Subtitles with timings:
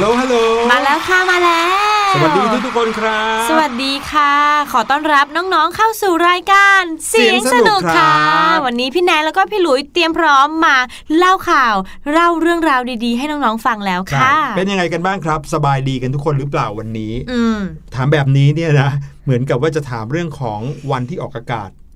[0.00, 0.36] ลโหลฮัลโหล
[0.70, 1.64] มาแล้วค่ะมาแล้
[2.08, 4.34] ว สวัสดีทุกทุกๆคนครับ สวัสดีค่ะ
[4.72, 8.24] ขอต้อนรับน้องๆเข้าสู่รายการ เสียงสนุกครั
[8.54, 10.76] บวันนี้พี่แนนแล้วก็พี่หลุยเตรียมพร้อมมา
[11.16, 11.74] เล่าข่าว
[12.12, 17.58] เล่าเรื่องราวดีๆ ให้น้องๆฟังแล้วใช่ค่ะ เป็นยังไงกันบ้างครับ สบายดีกันทุกคนหรือเปล่าวันนี้ อืม
[17.94, 18.90] ถามแบบนี้เนี่ยนะ
[19.24, 20.60] เหมือนกับว่าจะถามเรื่องของ
[20.90, 21.89] วันที่ออกอากาศอ๋อ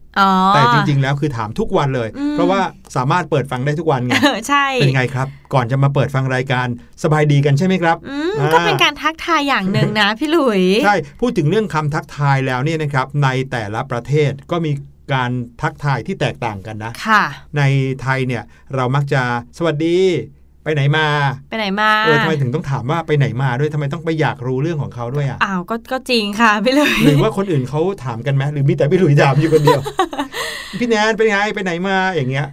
[0.55, 2.61] แต่จริง ๆ แล้วคือถามทุกวันเลยอืมเพราะว่า
[2.97, 6.67] สามารถเปิดฟังได้ทุกวันไงเออใช่เป็นไงครับ ก่อนจะมาเปิดฟังรายการ
[7.03, 14.73] สบายดีกันใช่ไหมครับอืมก็เป็นการทักทายอย่างหนึ่งนะพี่หลุยใช่พูดถึงเรื่องคำทักทายแล้วเนี่ยนะครับในแต่ละประเทศก็มี
[15.15, 15.31] การ
[15.63, 17.23] ทักทายที่แตกต่างกันนะค่ะ
[17.59, 17.63] ใน
[18.03, 18.43] ไทยเนี่ย
[18.75, 19.23] เรามักจะ
[19.59, 19.99] สวัสดี
[20.65, 21.07] ไปไหนมา
[21.49, 29.81] ไปไหนมาเออทำไมถึงต้องถามว่าไปไหนมาด้วยทำไมต้องไปอยากรู้เรื่องของเขาด้วยอะอ้าวก็ก็จริงค่ะพี่หลุยหรือว่าคนอื่นเขาถามกันไหมหรือมีแต่พี่หลุยถามอยู่คนเดียว
[30.81, 32.47] พี่แนนเป็นไงไปไหนมาอย่างเงี้ย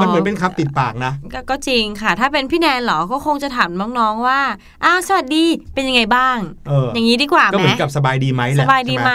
[0.00, 4.40] มันเหมือนเป็นคำติดปากนะก็ก็จริงค่ะ ถ้าเป็นพี่แนนเหรอก็คงจะถามน้องๆว่า
[4.84, 5.44] อ้าวสวัสดี
[5.74, 6.36] เป็นยังไงบ้าง
[6.68, 9.12] เอออย่างนี้ดีกว่าก็ไหเหมมือนกับสบายดีไหมแหสละบายดีใช่ไหม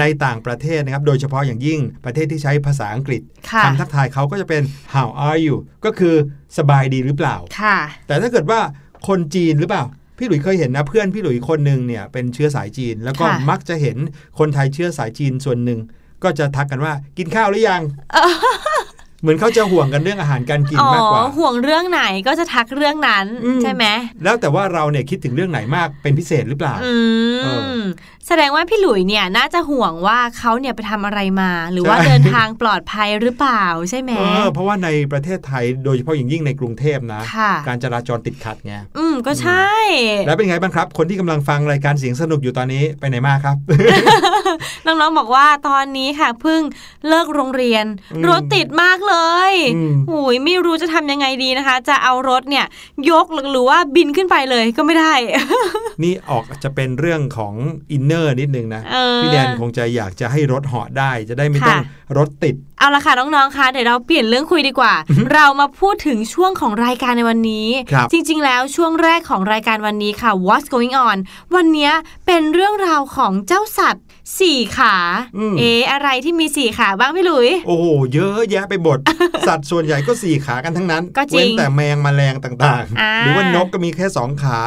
[0.00, 4.62] ในต่างประเทศนะครับ โดยเฉพาะอย่างยิ่งประเทศที่ใช้ภาษาอังกฤษค่ะคำทักทายเขาก็จะเป็น
[4.94, 6.14] how are you ก็คือ
[6.58, 7.76] สบายดีหรือเปล่าค่ะ
[8.06, 8.60] แต่ถ้าเกิดว่า
[9.08, 9.84] คนจีนหรือเปล่า
[10.18, 13.96] พี่หลุยเคยเห็นนะเพื่อนพี่หลุยคนหนึ่งเนี่ยเป็นเชื้อสายจีน แล้วก็ค่ะมักจะเห็น
[14.38, 15.80] คนไทยเชื้อสายจีนส่วนหนึ่ง
[16.24, 17.82] ก็จะทักกันว่ากินข้าวหรือยัง
[19.20, 23.84] เหมือนเขาจะห่วงกันเรื่องอาหารการกินอ๋อมากกว่าห่วงเรื่องไหนก็จะทักเรื่องนั้นอืมใช่ไหม
[24.24, 26.94] แล้วแต่ว่าเราเนี่ยคิดถึงเรื่องไหนมากเป็นพิเศษหรือเปล่าอื
[27.44, 27.80] เอม
[28.26, 39.68] แสดงว่าพี่หลุยเนี่ยน่าจะห่วงว่าเขาเนี่ยไปทำอะไรมา หรือว่าใช่เดินทางปลอดภัยหรือเปล่าใช่ไหมเออเพราะว่าในประเทศไทยโดยเฉพาะอย่างยิ่งในกรุงเทพนะค่ะการจราจรติดขัดไงอืมก็ใช่
[40.26, 43.56] แล้วเป็นไงบ้างครับ คนที่กำลังฟังรายการเสียงสนุกอยู่ตอนนี้ไปไหนมาครับ
[44.86, 46.60] น้องๆบอกว่าตอนนี้ค่ะเพิ่ง
[47.08, 47.84] เลิกโรงเรียน
[48.14, 49.16] อืมรถติดมากเล
[49.50, 52.66] ยอืมโอ้ยไม่รู้จะทำยังไงดีนะคะ จะเอารถเนี่ย
[53.10, 55.14] ยกหรือว่าบินขึ้นไปเลยก็ไม่ได้
[56.02, 57.54] นี่ออกจะเป็นเรื่องของ
[57.92, 64.94] inner นิดนึงนะเออพี่แดนคงจะอยากจะให้รถเหาะได้จะได้ไม่ต้องค่ะรถติด เอาละค่ะน้องๆคะเดี๋ยวเราเปลี่ยนเรื่องคุยดีกว่า
[65.32, 71.16] เรามาพูดถึงช่วงของรายการในวันนี้ครับจริง ๆ แล้วช่วงแรกของรายการวันนี้ค่ะ What's going on
[71.54, 71.90] วันนี้
[72.26, 74.04] เป็นเรื่องราวของเจ้าสัตว์
[74.40, 74.96] สี่ขา
[75.36, 78.98] อืมเอ๊ะอะไรที่มีสี่ขาบ้างพี่หลุย โอ้โหเยอะแยะไปหมด
[79.46, 84.60] สัตว์ส่วนใหญ่ก็สี่ขากันทั้งนั้นก็จริงเว้นแต่แมงแมลงต่างอ่าๆหรือว่านกก็มีแค่สองขา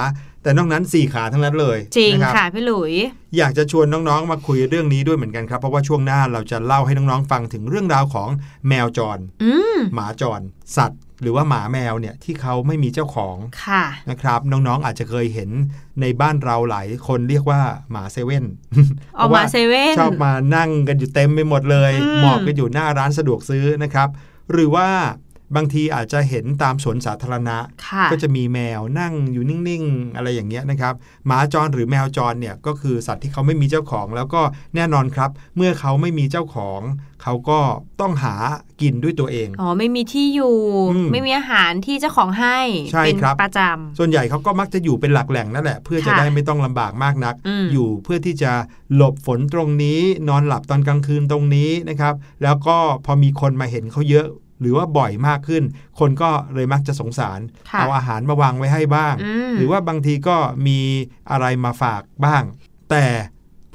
[0.44, 2.94] แต่นอกนั้นสี่ขาทั้งนั้นเลยจริงนรับค่ะพี่หลุย
[3.38, 8.30] อยากจะชวนน้องๆมาคุยเรื่องนี้ด้วยเหมือนกันครับ เพราะว่าช่วงหน้าเราจะเล่าให้น้องๆฟังถึงเรื่องราวของ
[8.68, 10.42] แมวจรอืมหมาจร
[10.78, 13.36] สัตว์ หรือว่าหมาแมวเนี่ยที่เขาไม่มีเจ้าของ
[13.66, 15.50] ค่ะนะครับ น้องๆอาจจะเคยเห็น
[16.02, 17.62] ในบ้านเราหลายคนเรียกว่า
[17.92, 18.46] หมาเซเว่น
[19.18, 24.10] ออกมาเซเว่นชอบมานั่งกันอยู่เต็มไปหมดเลยอืมหมอบกันอยู่หน้าร้านสะดวกซื้อนะครับ
[24.52, 24.88] หรือว่า
[25.56, 27.58] บางทีอาจจะเห็นตามสวนสาธารณะ
[27.88, 30.94] ค่ะก็จะมีแมวนั่งอยู่นิ่งๆ อะไรอย่างเงี้ยนะครับ
[31.28, 34.42] หมาจรหรือแมวจรเนี่ยก็คือสัตว์ที่เขาไม่มีเจ้าของ แล้วก็
[34.76, 36.82] แน่นอนครับ เมื่อเขาไม่มีเจ้าของ
[37.24, 37.60] เขาก็
[38.02, 38.36] ต้องหา
[38.82, 40.56] กินด้วยตัวเองอ๋อไม่มีที่อยู่
[40.94, 42.58] อืมไม่มีอาหารที่เจ้าของให้
[42.92, 43.60] ใช่เป็นครับประจ
[43.98, 48.52] ส่วนใหญ่เขาก็มักจะอยู่เป็นหลักแหล่งนั่นแหละ เพื่อจะค่ะได้ไม่ต้องลำบากมากนักอืมอยู่เพื่อที่จะ
[48.96, 50.00] หลบฝนตรงนี้
[50.30, 52.14] นอนหลับตอนกลางคืนตรงนี้นะครับ
[52.44, 54.28] แล้วก็พอมีคนมาเห็นเขาเยอะ
[54.64, 55.64] หรือว่าบ่อยมากขึ้น
[56.00, 57.40] คนก็เลยมักจะสงสาร
[57.70, 60.38] ค่ะเอาอาหารมาวางไว้ให้บ้างอืมหรือว่าบางทีก็
[60.68, 60.80] มี
[61.32, 62.44] อะไรมาฝากบ้าง
[62.90, 63.06] แต่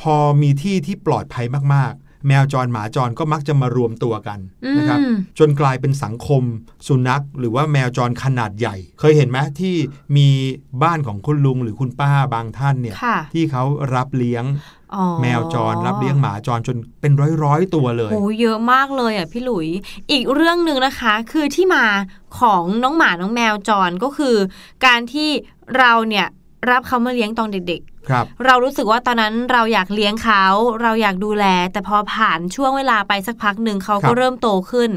[0.01, 4.39] พอมีที่ที่ปลอดภัยมากๆ แมวจรหมาจรก็มักจะมารวมตัวกัน
[4.79, 6.43] นะครับอืมจนกลายเป็นสังคม
[6.87, 9.75] สุนัข หรือว่าแมวจรขนาดใหญ่ เคยเห็นไหมที่
[10.17, 10.29] มี
[10.83, 13.65] บ้านของคุณลุงหรือคุณป้าบางท่านเนี่ยค่ะที่เขา
[13.95, 14.78] รับเลี้ยงอ๋อ
[15.23, 19.69] แมวจรรับเลี้ยงหมาจรจนเป็นร้อยร้อยๆตัวเลยโหเยอะมากเลยอะพี่หลุย
[20.11, 21.85] อีกเรื่องหนึ่งนะคะ คือที่มา
[22.39, 24.37] ของน้องหมาน้องแมวจรก็คือ
[24.87, 25.31] การที่
[25.79, 26.27] เราเนี่ย
[26.71, 30.45] รับเขามาเลี้ยงตอนเด็กครับๆเรารู้สึกว่าตอนนั้นเราอยากเลี้ยงเขา
[30.83, 34.91] เราอยากดูแล แต่พอผ่านช่วงเวลาไปสักพักหนึ่งเขาครัก็บเริ่มโตขึ้น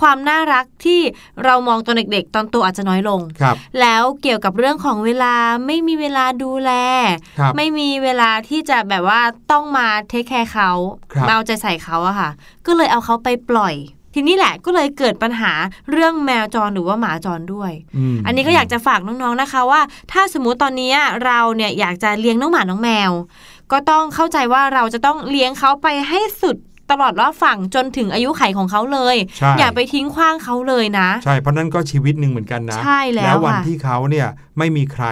[0.00, 1.00] ความน่ารักที่
[1.44, 5.34] เรามองตอนเด็ก ๆ ตอนโตอาจจะน้อยลงครับแล้วเกี่ยวกับเรื่องของเวลา
[5.66, 6.72] ไม่มีเวลาดูแล
[7.38, 9.20] ครับไม่มีเวลาที่จะแบบว่า
[9.52, 10.70] ต้องมาเทคแคร์เขา
[11.12, 12.30] ครับมาเอาใจใส่เขาอะค่ะ
[12.66, 13.74] ก็เลยเอาเขาไปปล่อย
[14.20, 15.52] ทีนี้แหละก็เลยเกิดปัญหา
[15.90, 17.72] เรื่องแมวจรหรือว่าหมาจรด้วย
[18.14, 19.80] มอันนี้ก็อยากจะฝากน้องๆนะคะ ว่า
[20.12, 20.92] ถ้าสมมุติตอนนี้
[21.24, 23.10] เราเนี่ยอยากจะเลี้ยงน้องหมาน้องแมว
[23.72, 26.56] ก็ต้องเข้าใจว่าเราจะต้องเลี้ยงเขาไปให้สุด
[26.90, 35.06] ตลอดรอบฝั่งจนถึงอายุไขของเขาเลยใช่อย่าไปทิ้งขว้างเขาเลยนะ ใช่เพราะนั่นก็ชีวิตหนึ่งเหมือนกันนะ ใช่แล้ววันค่ะที่เขาเนี่ยไม่มีใคร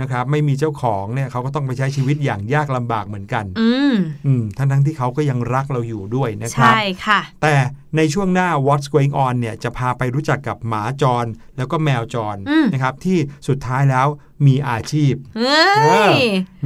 [0.00, 3.94] นะครับไม่มีเจ้าของเนี่ยเขาก็ต้องไปใช้ชีวิตอย่างยากลำบากเหมือนกัน อืม
[4.26, 7.54] อืมทั้งทั้งๆที่เขาก็ยังรักเราอยู่ด้วยนะครับ ใช่ค่ะ แต่
[7.96, 14.06] ในช่วงหน้า What's Going On เนี่ยจะพาไปรู้จักกับหมาจร แล้วก็แมวจรอืมนะครับที่สุดท้ายแล้ว
[14.46, 16.16] มีอาชีพเฮ้ย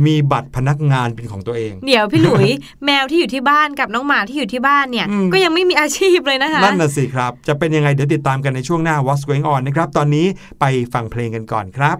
[0.06, 2.48] มีบัตรพนักงานเป็นของตัวเอง เดี๋ยวพี่หลุย
[2.86, 10.26] แมวที่อยู่ที่บ้านกับน้องหมาที่อยู่ที่บ้านเนี่ยอืมก็ยังไม่มีอาชีพเลยนะคะนั่นน่ะสิครับ จะเป็นยังไงเดี๋ยวติดตามกันในช่วงหน้า What's Going On นะครับตอนนี้
[10.60, 11.98] ไปฟังเพลงกันก่อนครับ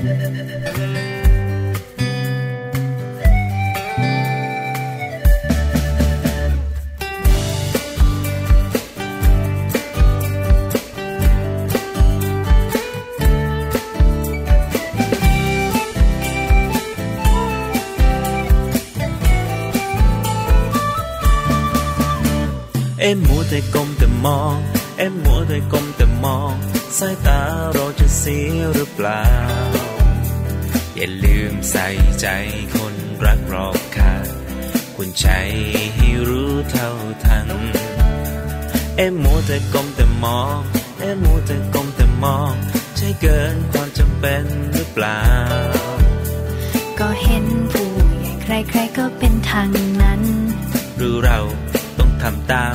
[0.00, 24.26] อ็มมัวแต่ก้มแต่ม
[27.00, 27.42] องเอ็มมัวแต่ก้มแต่มองสายตา
[27.74, 29.24] เราจะเสียหรือเปล่า
[30.96, 31.86] อย่าลืมใส่
[32.20, 32.26] ใจ
[32.74, 34.26] คนรักรอบค่าง
[34.94, 35.28] ควรใจ
[35.94, 36.90] ให้รู้เท่า
[37.24, 37.48] ทัน
[38.96, 40.58] เอ็มมัวแต่ก้มแต่มอง
[41.00, 42.54] เอ็มมัวแต่ก้มแต่มอง
[42.96, 45.22] ใช่เกินความจำเป็นหรือเปล่า
[46.98, 47.90] ก็เห็นผู้
[48.44, 49.70] ใหญ่ใครๆก็เป็นทาง
[50.02, 50.22] นั้น
[50.96, 51.38] หรือเรา
[51.98, 52.74] ต้องทำตาม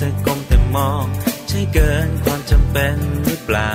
[0.00, 1.06] เอ็มมัวแต่ก้มแต่มอง
[1.48, 3.74] ใช่เกินความจำเป็นหรือเปล่า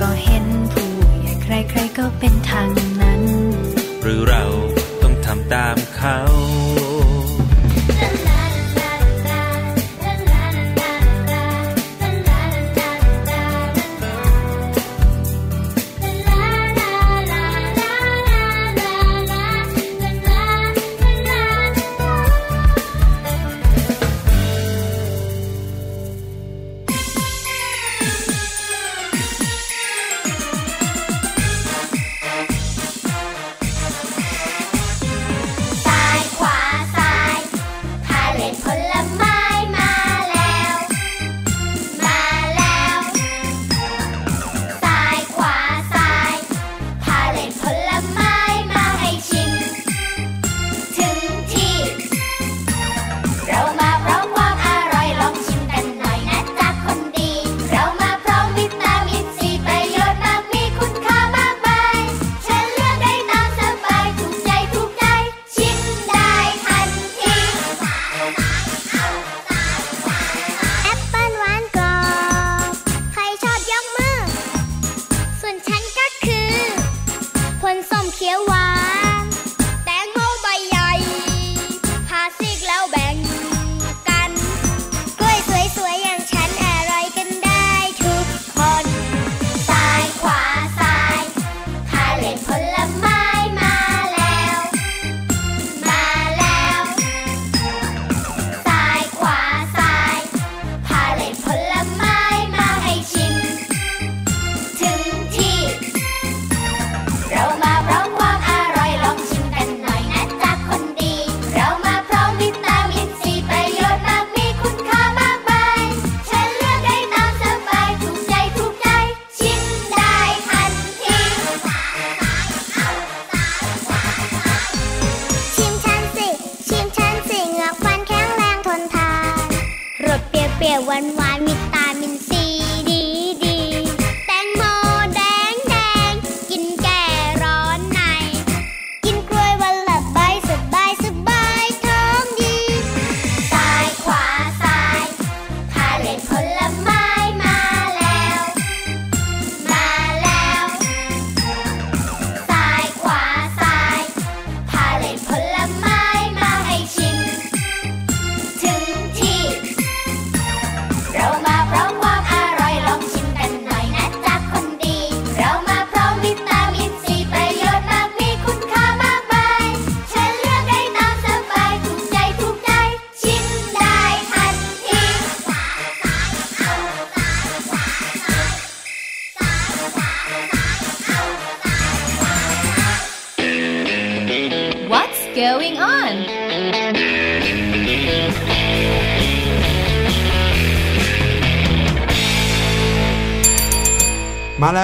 [0.00, 0.90] ก็เห็นผู้
[1.20, 2.68] ใหญ่ใครๆก็เป็นทาง
[3.00, 3.22] นั้น
[4.02, 4.42] หรือเรา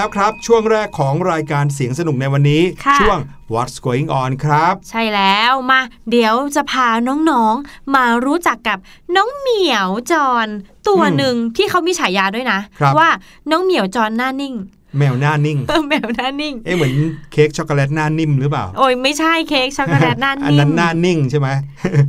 [0.07, 3.17] แล้วครับ ช่วงแรกของรายการเสียงสนุกในวันนี้ค่ะช่วง
[3.53, 5.79] What's Going On ครับ ใช่แล้วมา
[6.11, 8.77] เดี๋ยวจะพาน้องๆ มารู้จักกับ
[9.15, 10.47] น้องเหมียวจอน
[10.87, 13.09] ตัวอืมหนึ่งที่เขามีฉายาด้วยนะครับว่า
[13.51, 14.53] น้องเหมียวจอนหน้านิ่ง
[14.97, 15.57] แมวหน้านิ่ง
[15.89, 16.93] แมวหน้านิ่ง เอ๊ะเหมือน
[17.31, 21.49] เค้กช็อกโกแลตหน้านิ่มหรือเปล่า โอ้ยไม่ใช่เค้กช็อกโกแลตหน้าอันนิ่นั้มนหน้านิ่งใช่ไหม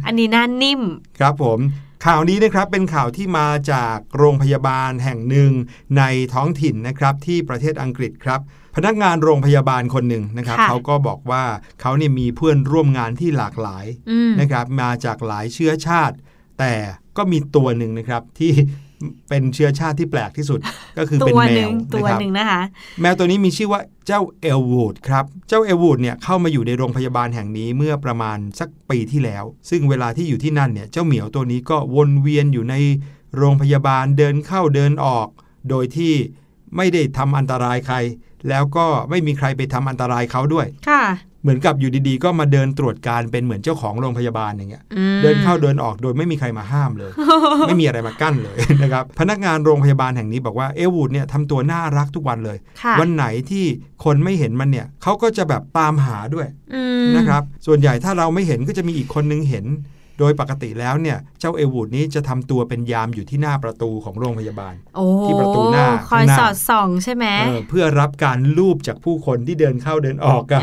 [0.07, 0.81] อันนี้หน้านิ่ม
[1.21, 1.59] ครับผม
[2.07, 5.53] ข่าวนี้นะครับเป็นข่าวที่มาจากโรงพยาบาลแห่งหนึ่ง
[5.99, 6.03] ใน
[6.35, 8.41] ท้องถิ่นนะครับที่ประเทศอังกฤษครับ
[8.77, 11.45] พนักงานโรงพยาบาลคนหนึ่งนะครับค่ะเขาก็บอกว่า
[11.81, 16.17] เขาเนี่ยมีเพื่อนร่วมงานที่หลากหลายอืมนะครับมาจากหลายเชื้อชาติ
[16.59, 16.75] แต่
[17.17, 18.53] ก็มีตัวหนึ่งนะครับที่
[19.29, 20.61] เป็นเชื้อชาติที่แปลกที่สุด
[20.99, 22.63] ก็คือตัเป็นวแมหนึ่วงตัวนะครับหนึ่งนะคะ
[23.01, 32.75] แมวตัวนี้มีชื่อว่าเจ้าเอลวูดครับ เจ้าเอลวูดเนี่ยเข้ามาอยู่ในโรงพยาบาลแห่งนี้เมื่อประมาณสักปีที่แล้ว ซึ่งเวลาที่อยู่ที่นั่นเนี่ยเจ้าเหมียวตัวนี้ก็วนเวียนอยู่ใน
[33.37, 35.29] โรงพยาบาลเดินเข้าเดินออก
[35.71, 36.15] โดยที่
[36.77, 37.97] ไม่ได้ทำอันตรายใคร
[38.49, 41.03] แล้วก็ไม่มีใครไปทำอันตรายเขาด้วยค่ะ
[41.43, 47.13] เหมือนกับอยู่ดีๆ ก็มาเดินตรวจการเป็นเหมือนเจ้าของโรงพยาบาลอย่างเงี้ยอืมเดินเข้าเดินออกโดยไม่มีใครมาห้ามเลย
[47.69, 53.65] ไม่มีอะไรมากั้นเลยนะครับพนักงานโรงพยาบาลแห่งนี้บอกว่าเอลวูดเนี่ยทำตัวน่ารักทุกวันเลยค่ะวันไหนที่
[54.05, 59.67] คนไม่เห็นมันเนี่ยเขาก็จะแบบตามหาด้วยอืมนะครับส่วนใหญ่ถ้าเราไม่เห็นก็จะมีอีกคนนึงเห็น
[60.19, 70.61] โดยปกติแล้วเนี่ย เจ้าเอลวูดนี้จะทำตัวเป็นยามอยู่ที่หน้าประตูของโรงพยาบาลโอ้ที่ประตูหน้าคอยข้างหน้าสอดส่องใช่ไหมเออเพื่อรับการลูบจากผู้คนที่เดินเข้าเดินออกอะ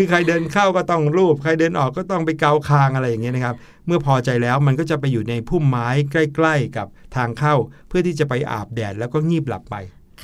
[0.00, 3.56] คือใครเดินเข้าก็ต้องรูป ใครเดินออกก็ต้องไปเกาคางอะไรอย่างเงี้ยนะครับ
[3.86, 7.54] เมื่อพอใจแล้วมันก็จะไปอยู่ในพุ่มไม้ใกล้ ๆ กับทางเข้า
[7.88, 9.76] เพื่อที่จะไปอาบแดดแล้วก็งีบหลับไป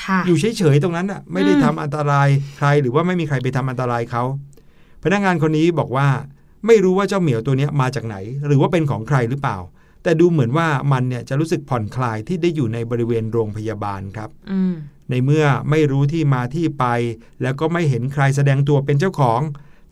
[0.02, 4.22] ค่ะอยู่เฉยๆตรงนั้นอะไม่ได้ทำอันตรายใครหรือว่าไม่มีใครไปทำอันตรายเขา
[5.02, 6.08] พนักงานคนนี้บอกว่า
[6.66, 9.58] ไม่รู้ว่าเจ้าเหมียวตัวเนี้ยมาจากไหน หรือว่าเป็นของใครหรือเปล่า
[10.02, 14.74] แต่ดูเหมือนว่ามันเนี่ยจะรู้สึกผ่อนคลายที่ได้อยู่ในบริเวณโรงพยาบาลครับอืม
[15.10, 16.84] ในเมื่อไม่รู้ที่มาที่ไป
[17.42, 19.40] แล้วก็ไม่เห็นใครแสดงตัวเป็นเจ้าของ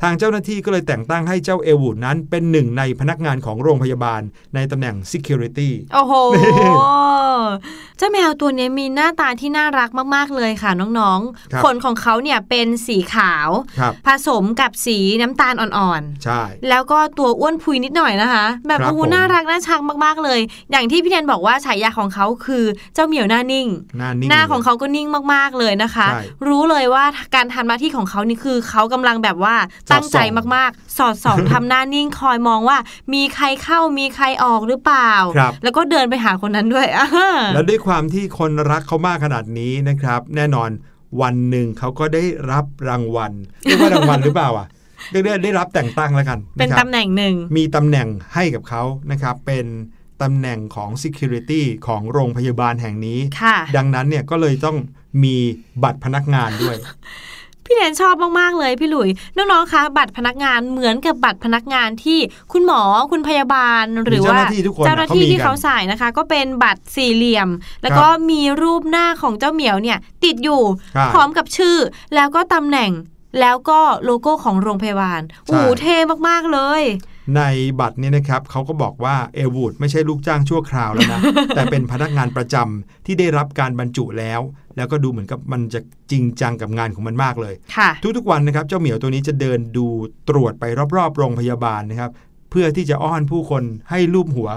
[0.03, 4.23] ทางเจ้าหน้าที่ก็เลยแต่งตั้งให้เจ้าเอวูดนั้นเป็นหนึ่งในพนักงานของโรงพยาบาล
[4.55, 6.15] ในตำแหน่ง Security โอ้โห
[7.99, 11.21] เจ้าแมวตัวนี้มีหน้าตาที่น่ารักมาก ๆ เลยค่ะน้อง
[11.53, 23.67] ครับๆขนของเขาเนี่ยเป็นสีขาวครับผสมกับสีน้ำตาลอ่อนใช่ๆแล้วก็ตัวอ้วนพุยนิดหน่อยนะคะ แบบครับโอ้โหผมน่ารักน่าชังมากๆเลย อย่างที่พี่แนนบอกว่าฉายาของเขาคือเจ้าเหมียวหน้านิ่ง
[23.99, 29.55] หน้านิ่งหน้าของลยเขาก็นิ่งมากๆเลยนะคะใช่รู้เลยว่าการทำหน้าที่ของเขานี่คือเขากำลังแบบว่า
[29.93, 32.79] ตั้งใจสอดส่องมากๆ สอดส่องทำหน้านิ่งคอยมองว่า
[33.15, 37.09] มีใครเข้ามีใครออกหรือเปล่าครับแล้วก็เดินไปหาคนนั้นด้วยอ่า
[37.55, 40.71] แล้วด้วยความที่คนรักเขามากขนาดนี้นะครับ แน่นอน
[41.23, 44.67] วันหนึ่งเขาก็ได้รับรางวัลเรียกว่ารางวัลหรือเปล่าอะ
[45.11, 49.67] เรียกได้ได้รับแต่งตั้งแล้วกัน เป็นนะครับตำแหน่งหนึ่ง มีตำแหน่งให้กับเขานะครับ เป็น
[50.23, 54.77] ตำแหน่งของ Security ของโรงพยาบาลแห่งนี้ค่ะดังนั้นเนี่ยก็เลยต้อง
[55.25, 55.37] มี
[55.83, 56.77] บัตรพนักงานด้วย
[57.67, 62.19] พี่แนนชอบมาก ๆ เลยพี่หลุย น้องๆ คะ บัตรพนักงานเหมือนกับบัตรพนักงานที่
[62.53, 67.49] คุณหมอคุณพยาบาลหรือว่าเจ้าหน้าที่ทุกคนเจ้าหน้าที่เขามีที่กันเขาใส่นะคะ ก็เป็นบัตรสี่เหลี่ยม
[67.83, 70.63] แล้วก็มีรูปหน้าของเจ้าเหมียวเนี่ย ติดอยู่
[70.95, 71.77] ใช่พร้อมกับชื่อ
[72.15, 72.91] แล้วก็ตำแหน่ง
[73.41, 75.97] แล้วก็โลโก้ของโรงพยาบาลโอ้โหเท่
[76.29, 76.83] มากๆเลย
[77.37, 77.43] ใน
[77.81, 81.21] บัตรเนี่ยนะครับเขาก็บอกว่าเอวูดไม่ใช่ลูกจ้างชั่วคราวแล้วนะ
[81.55, 84.41] แต่เป็นพนักงานประจำที่ได้รับการบรรจุแล้ว
[84.77, 89.87] แล้วก็ดูเหมือนกับมันจะจริงจังกับงานของมันมากเลยค่ะทุกๆวันนะครับเจ้าเหมียวตัวนี้จะเดินดู
[90.29, 90.65] ตรวจไป
[90.97, 92.11] รอบๆ โรงพยาบาลนะครับ
[92.53, 94.51] เพื่อที่จะอ้อนผู้คนให้ลูบหัว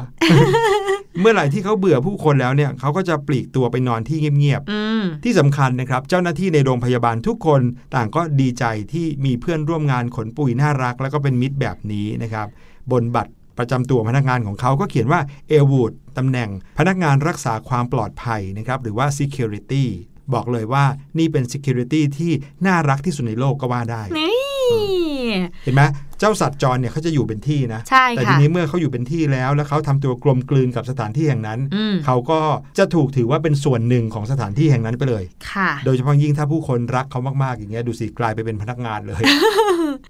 [1.21, 7.61] เมื่อไหร่ที่เขาเบื่อผู้คนแล้วเนี่ยเขาก็จะปลีกตัวไปนอนที่เงียบอืมๆที่สำคัญนะครับ เจ้าหน้าที่ในโรงพยาบาลทุกคน
[7.95, 12.47] ต่างก็ดีใจที่มีเพื่อนร่วมงานขนปุ๋ยน่ารัก แล้วก็เป็นมิตรแบบนี้นะครับ
[12.91, 19.85] บนบัตรประจำตัวพนักงานของเขาก็เขียนว่าเอวูดตำแหน่งพนักงานรักษาความปลอดภัยนะครับ หรือว่า security
[20.33, 20.85] บอกเลยว่า
[21.17, 22.31] นี่เป็น security ที่
[22.67, 24.33] น่ารักที่สุดในโลกก็ว่าได้นี่
[25.63, 25.83] เห็นไหม
[26.19, 32.39] เจ้าสัตว์จรเนี่ยเขาจะอยู่เป็นที่นะใช่แต่ทีค่ะนี้เมื่อเขาอยู่เป็นที่แล้ว แล้วเขาทำตัวกลมกลืนกับสถานที่แห่งนั้นอืมเขาก็
[32.77, 39.21] จะถูกถือว่าเป็นส่วนหนึ่งของสถานที่แห่งนั้นไปเลยค่ะ โดยเฉพาะยิ่งถ้าผู้คนรักเขามากๆอย่างเงี้ยดูสิกลายไปเป็นพนักงานเลย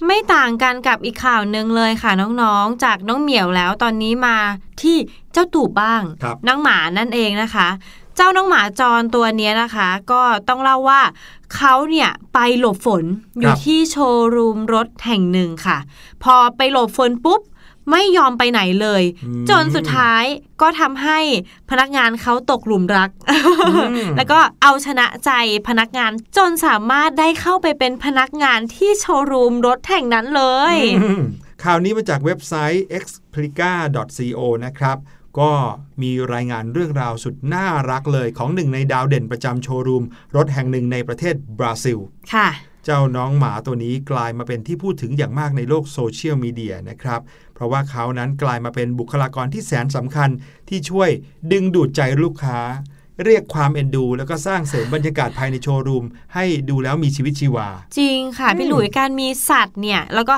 [0.08, 2.12] ไม่ต่างกันกับอีกข่าวหนึ่งเลยค่ะ
[2.42, 4.38] น้องๆ จากน้องเหมียวแล้วตอนนี้มา
[4.82, 4.98] ที่
[5.34, 7.68] เจ้าตูบบ้างครับน้องหมานั่นเองนะคะ
[8.16, 11.02] เจ้าน้องหมาจรตัวเนี้ยนะคะ ก็ต้องเล่าว่า
[11.56, 13.04] เขาเนี่ยไปหลบฝน
[13.40, 15.78] อยู่ที่โชว์รูมรถแห่งหนึ่งค่ะ
[16.24, 17.42] พอไปหลบฝนปุ๊บ
[17.92, 20.24] ไม่ยอมไปไหนเลยอืมจนสุดท้าย
[20.62, 21.20] ก็ทำให้
[21.70, 23.10] พนักงานเขาตกหลุมรัก
[23.84, 25.32] มแล้วก็เอาชนะใจ
[25.68, 31.22] พนักงานจนสามารถได้เข้าไปเป็นพนักงานที่โชว์รูมรถแห่งนั้นเลยอืม
[31.64, 34.98] ข่าวนี้มาจากเว็บไซต์ explica.co นะครับ
[35.40, 35.52] ก็
[36.02, 40.04] มีรายงานเรื่องราวสุดน่ารักเลยของหนึ่งในดาวเด่นประจำโชว์รูม
[40.36, 41.98] รถแห่งหนึ่งในประเทศบราซิล
[42.34, 42.50] ค่ะ
[42.86, 47.22] เจ้าน้องหมาตัวนี้กลายมาเป็นที่พูดถึงอย่างมากในโลกโซเชียลมีเดียนะครับ
[47.54, 50.30] เพราะว่าเขานั้นกลายมาเป็นบุคลากรที่แสนสำคัญ
[50.70, 51.10] ที่ช่วย
[51.52, 52.60] ดึงดูดใจลูกค้า
[53.24, 60.36] เรียกความเอ็นดู แล้วก็สร้างเสริมบรรยากาศภายในโชว์รูม ให้ดูแล้วมีชีวิตชีวา จริงค่ะ พี่หลุยการมีสัตว์เนี่ย แล้วก็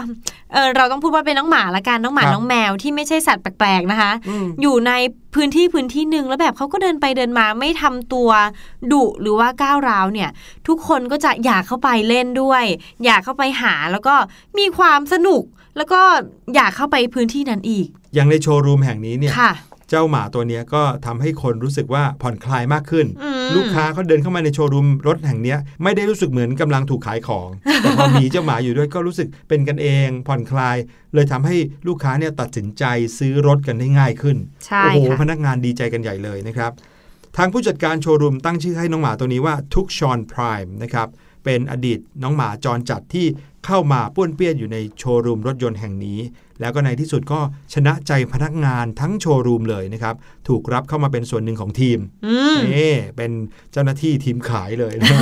[0.53, 4.91] เออเราต้องพูดว่าเป็นน้องหมาละกันน้องหมาครับน้องแมวที่ไม่ใช่สัตว์แปลกๆนะคะอืมอยู่ใน
[5.35, 8.29] พื้นที่พื้นที่หนึ่งแล้วแบบเขาก็เดินไปเดินมาไม่ทำตัว
[8.91, 10.29] ดุหรือว่าก้าวร้าวเนี่ย
[10.67, 12.63] ทุกคนก็จะอยากเข้าไปเล่นด้วย
[13.05, 14.15] อยากเข้าไปหาแล้วก็
[14.57, 15.43] มีความสนุก
[15.77, 16.01] แล้วก็
[16.55, 19.51] อยากเข้าไปพื้นที่นั้นอีก อย่างในโชว์รูมแห่งนี้เนี่ยค่ะ
[19.89, 27.49] เจ้าหมาตัวเนี้ยก็ทำให้คนรู้สึกว่าผ่อนคลายมากขึ้นอืมลูกค้าเขาเดินเข้ามาในโชว์รูมรถแห่งเนี้ยไม่ได้รู้สึกเหมือนกำลังถูกขายของ
[27.81, 30.77] แต่พอมีเจ้าหมาอยู่ด้วยก็รู้สึกเป็นกันเอง ผ่อนคลาย
[31.13, 31.55] เลยทำให้
[31.87, 32.83] ลูกค้าเนี่ยตัดสินใจ
[33.17, 36.71] ซื้อรถกันได้ง่ายขึ้นใช่โอ้โหค่ะพนักงานดีใจกันใหญ่เลยนะครับ
[37.37, 41.07] ทางผู้จัดการโชว์รูมตั้งชื่อให้น้องหมาตัวนี้ว่าทุกชอนพรายนะครับ
[41.43, 43.25] เป็นอดีตน้องหมาจรจัดที่
[43.65, 46.19] เข้ามาป้วนเปี้ยนอยู่ในโชว์รูมรถยนต์แห่งนี้
[46.61, 47.39] แล้วก็ในที่สุดก็
[47.73, 50.15] ชนะใจพนักงานทั้งโชว์รูมเลยนะครับ
[50.47, 53.31] ถูกรับเข้ามาเป็นส่วนหนึ่งของทีมอืมนี่เป็น
[53.71, 55.19] เจ้าหน้าที่ทีมขายเลยนะ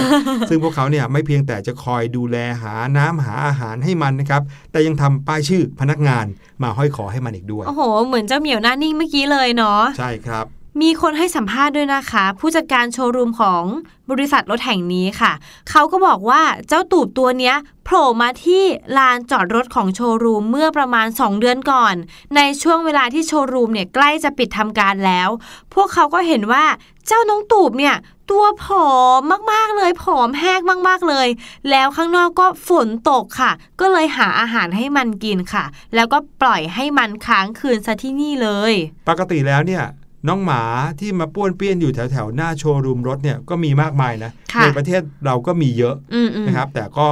[0.49, 6.25] ซึ่งพวกเขาเนี่ยไม่เพียงแต่จะคอยดูแลหาน้ำหาอาหารให้มันนะครับ แต่ยังทำป้ายชื่อพนักงาน
[6.63, 10.45] มาห้อยคอให้มันอีกด้วย โอ้โห เหมือนเจ้าเหมียวหน้านิ่งเมื่อกี้เลยเนาะใช่ครับ
[10.81, 13.63] มีคนให้สัมภาษณ์ด้วยนะคะ ผู้จัดการโชว์รูมของ
[14.11, 15.31] บริษัทรถแห่งนี้ค่ะ
[15.69, 18.63] เขาก็บอกว่าเจ้าตูบตัวเนี้ยโผล่มาที่
[18.97, 21.95] ลานจอดรถของโชว์รูมเมื่อประมาณ 2 เดือนก่อน
[22.35, 25.29] ในช่วงเวลาที่โชว์รูมเนี่ยใกล้จะปิดทำการแล้ว
[25.73, 26.65] พวกเขาก็เห็นว่า
[27.07, 27.95] เจ้าน้องตูบเนี่ย
[28.31, 28.89] ตัวผอ
[29.31, 31.27] มมากๆเลยผอมแห้งมาก ๆเลย
[31.69, 38.73] แล้วข้างนอกก็ฝนตกค่ะ ก็เลยหาอาหารให้มันกินค่ะ แล้วก็ปล่อยให้มันค้างคืนซะที่นี่เลย
[39.09, 39.83] ปกติแล้วเนี่ย
[40.27, 40.61] น้องหมา
[40.99, 47.07] ที่มาป้วนเปี้ยนอยู่แถวแถวๆหน้าโชว์รูมรถเนี่ยก็มีมากมายนะค่ะในประเทศเราก็มีเยอะอืมอืมนะครับ แต่ก็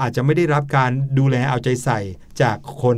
[0.00, 2.00] อาจจะไม่ได้รับการดูแลเอาใจใส่
[2.42, 2.96] จากคน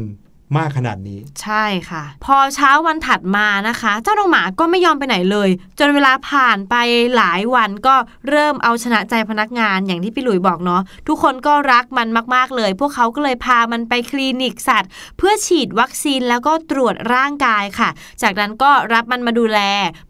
[0.56, 6.74] มากขนาดนี้ ใช่ค่ะ พอเช้าวันถัดมานะคะ เจ้าน้องหมาก็ไม่ยอมไปไหนเลย จนเวลาผ่านไป
[7.16, 7.94] หลายวันก็
[8.28, 17.88] เริ่มเอาชนะใจพนักงานอย่างที่พี่หลุยบอกเนาะทุกคนก็รักมันมากๆเลย พวกเขาก็เลยพามันไปคลินิกสัตว์ เพื่อฉีดวัคซีนแล้วก็ตรวจร่างกายค่ะ
[18.22, 19.60] จากนั้นก็รับมันมาดูแล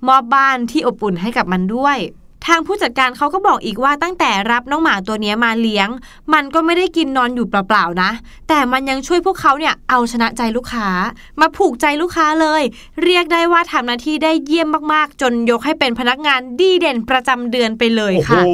[0.09, 1.99] มอบบ้านที่อบอุ่นให้กับมันด้วย
[2.47, 5.89] ทางผู้จัดการเขาก็บอกอีกว่าตั้งแต่รับน้องหมาตัวนี้มาเลี้ยง
[6.35, 8.11] มันก็ไม่ได้กินนอนอยู่เปล่าๆนะ
[8.49, 10.89] แต่มันยังช่วยพวกเขาเนี่ยเอาชนะใจลูกค้า
[11.41, 12.63] มาผูกใจลูกค้าเลย
[13.05, 18.51] เรียกได้ว่าทำหน้าที่ได้เยี่ยมมากๆ จนยกให้เป็นพนักงานดีเด่นประจำเดือนไปเลยค่ะ โอ้โห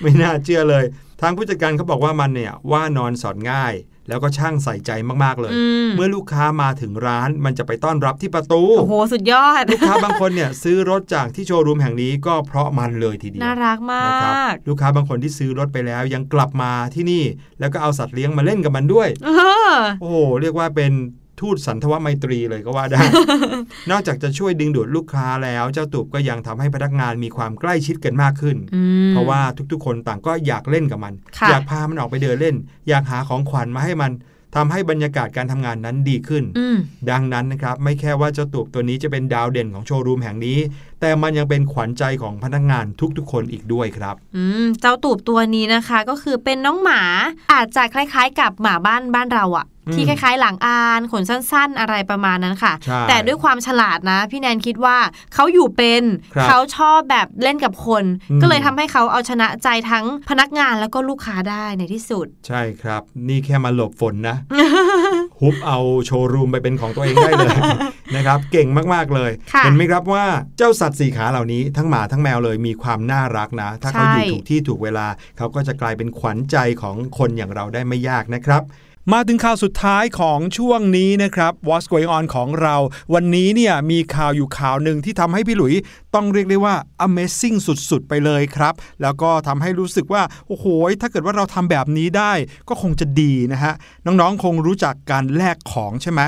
[0.00, 0.84] ไม่น่าเชื่อเลย
[1.20, 3.74] ทางผู้จัดการเขาบอกว่ามันเนี่ยว่านอนสอนง่าย
[4.08, 4.90] แล้วก็ช่างใส่ใจ
[5.24, 14.34] มากๆเลยอืมเมื่อลูกค้ามาถึงร้านมันจะไปต้อนรับที่ประตู โอ้โห สุดยอด ลูกค้าบางคนเนี่ยซื้อรถจากที่โชว์รูมแห่งนี้ก็เพราะมันเลยทีเดียว น่ารักมานะครับ
[14.64, 17.24] กลูกค้าบางคนที่ซื้อรถไปแล้วยังกลับมาที่นี่
[17.60, 19.30] แล้วก็เอาสัตว์เลี้ยงมาเล่นกับมันด้วยเอ
[19.70, 20.92] อโอ้โห เรียกว่าเป็น
[21.40, 23.00] ทูตสันทวไมตรีเลยก็ว่าได้
[23.90, 29.40] นอกจากจะช่วยดึงดูดลูกค้าแล้ว เจ้าตูบก็ยังทำให้พนักงานมีความใกล้ชิดกันมากขึ้นอืมเพราะว่า
[29.72, 32.56] ทุกๆ คนต่างก็อยากเล่นกับมันค่ะอยากพามันออกไปเดินเล่น
[32.88, 34.12] อยากหาของขวัญมาให้มัน
[34.56, 36.76] ทำให้บรรยากาศการทำงานนั้นดีขึ้นอืม
[37.10, 40.58] ดังนั้นนะครับ ไม่แค่ว่าเจ้าตูบตัวนี้จะเป็นดาวเด่นของโชว์รูมแห่งนี้
[41.02, 42.84] แต่มันยังเป็นขวัญใจของพนักงาน
[43.18, 47.02] ทุกๆ คนอีกด้วยครับ อืม เจ้าตูบตัวนี้นะคะก็คือเป็นน้องหมา
[47.52, 54.96] อาจจะคล้ายๆ กับหมาบ้านบ้านเราอะอืมที่คล้ายๆ หลังอานขนสั้น ๆ อะไรประมาณนั้นค่ะใช่แต่ด้วยความฉลาดนะ พี่แนนคิดว่า
[55.34, 56.02] เขาอยู่เป็น
[56.34, 64.36] ครับเขาชอบแบบเล่นกับคนอืมก็เลยทำให้เขาเอาชนะใจทั้งพนักงานแล้วก็ลูกค้าได้ในที่สุด ใช่ครับ นี่แค่มาหลบฝนนะ
[65.42, 67.56] ฮุบเอาโชว์รูมไปเป็นของตัวเองได้เลย
[68.16, 70.24] นะครับเก่งมากๆเลยค่ะเห็นไหมครับว่า
[70.58, 75.06] เจ้าสัตว์สี่ขาเหล่านี้ทั้งหมาทั้งแมวเลยมีความน่ารักนะ ถ้าเขาอยู่ใช่ถูกที่ถูกเวลา
[75.38, 78.62] เขาก็จะกลายเป็นขวัญใจของคนอย่างเราได้ไม่ยากนะครับ
[79.10, 82.76] มาถึงข่าวสุดท้ายของช่วงนี้นะครับ What's Going On ของเรา
[83.14, 85.74] วันนี้เนี่ยมีข่าวอยู่ข่าวหนึ่งที่ทำให้พี่หลุย
[86.14, 86.74] ต้องเรียกได้ว่า
[87.06, 87.56] Amazing
[87.90, 90.64] สุดๆ ไปเลยครับ แล้วก็ทำให้รู้สึกว่า โอ้โห
[91.00, 92.32] ถ้าเกิดว่าเราทำแบบนี้ได้
[92.68, 93.74] ก็คงจะดีนะฮะ
[94.06, 96.20] น้องๆ คงรู้จักการแลกของใช่ไหม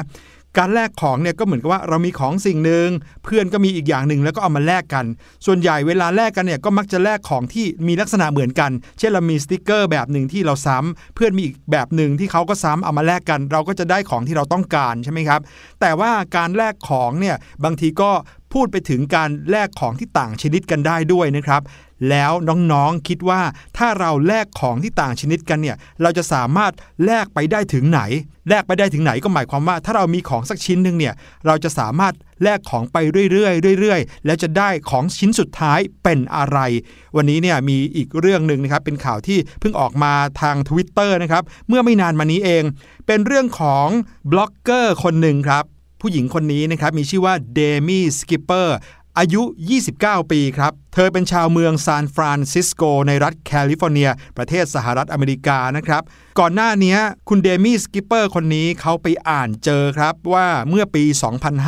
[0.58, 2.88] การแลกของเนี่ยก็เหมือนกับว่าเรามีของสิ่งหนึ่ง
[3.24, 5.04] เพื่อนก็มีอีกอย่างหนึ่งแล้วก็เอามาแลกกัน
[5.46, 15.40] ส่วนใหญ่เวลาแลกกันเนี่ยก็มักจะแลกของที่มีลักษณะเหมือนกัน เช่นเรามีสติกเกอร์แบบหนึ่งที่เราซ้ำเพื่อนมีอีกแบบหนึ่งที่เขาก็ซ้ำเอามาแลกกัน เราก็จะได้ของที่เราต้องการใช่ไหมครับ
[15.80, 18.10] แต่ว่าการแลกของเนี่ยบางทีก็
[18.52, 21.62] พูดไปถึงการแลกของที่ต่างชนิดกันได้ด้วยนะครับ
[22.10, 22.32] แล้ว
[22.72, 23.42] น้องๆคิดว่า
[23.76, 26.72] ถ้าเราแลกของที่ต่างชนิดกันเนี่ยเราจะสามารถ
[27.04, 28.00] แลกไปได้ถึงไหน
[28.48, 31.14] แลกไปได้ถึงไหนก็หมายความว่า ถ้าเรามีของสักชิ้นหนึ่งเนี่ย
[31.46, 32.96] เราจะสามารถแลกของไป
[33.32, 36.58] เรื่อยๆเรื่อยๆ แล้วจะได้ของชิ้นสุดท้ายเป็นอะไร
[37.16, 42.64] วันนี้เนี่ยมีอีกเรื่องหนึ่งนะครับเป็นข่าวที่เพิ่งออกมาทาง Twitter นะครับเมื่อไม่นานมานี้เอง
[43.06, 43.86] เป็นเรื่องของ
[44.30, 45.64] บล็อกเกอร์คนหนึ่งครับ
[46.00, 48.76] ผู้หญิงคนนี้นะครับมีชื่อว่าเดมี่สกิปเปอร์
[49.18, 49.42] อายุ
[49.86, 56.02] 29 ปีครับ เธอเป็นชาวเมืองซานฟรานซิสโก ในรัฐแคลิฟอร์เนีย ประเทศสหรัฐอเมริกานะครับ
[56.38, 56.96] ก่อนหน้านี้
[57.28, 61.04] คุณเดมี่สกิปเปอร์คนนี้เขาไปอ่านเจอครับว่าเมื่อปี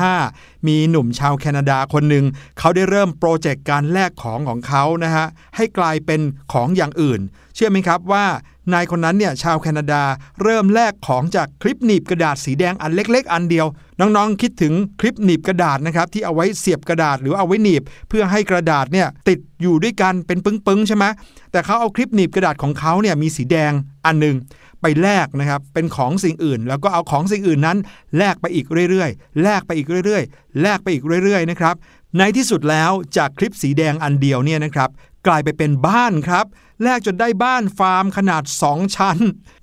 [0.03, 2.25] 2005 มีหนุ่มชาวแคนาดาคนหนึ่ง
[2.59, 6.21] เขาได้เริ่มโปรเจกต์การแลกของของเขานะฮะ ให้กลายเป็น
[6.53, 7.21] ของอย่างอื่น
[7.55, 8.27] เชื่อไหมครับว่า
[8.73, 10.03] นายคนนั้นเนี่ยชาวแคนาดา
[10.43, 13.67] เริ่มแลกของจากคลิปหนีบกระดาษสีแดงอันเล็ก ๆ อันเดียว
[14.01, 21.05] น้องๆคิดถึงคลิปหนีบกระดาษนะครับที่เอาไว้เสียบกระดาษหรือเอาไว้หนีบ เพื่อให้กระดาษเนี่ยติดอยู่ด้วยกันเป็นปึ้งๆใช่ไหม
[21.53, 23.73] แต่เขาเอาคลิปหนีบกระดาษของเขาเนี่ยมีสีแดง
[24.07, 24.37] อันหนึ่ง
[24.83, 27.79] ไปแลกนะครับเป็นของสิ่งอื่น แล้วก็เอาของสิ่งอื่นนั้น
[28.17, 31.75] แลกไปอีกเรื่อยๆ แลกไปอีกเรื่อยๆ แลกไปอีกเรื่อยๆนะครับ
[32.19, 34.91] ในที่สุดแล้วจากคลิปสีแดงอันเดียวเนี่ยนะครับ
[35.27, 36.47] กลายไปเป็นบ้านครับ
[36.83, 39.19] แลกจนได้บ้านฟาร์มขนาด 2 ชั้น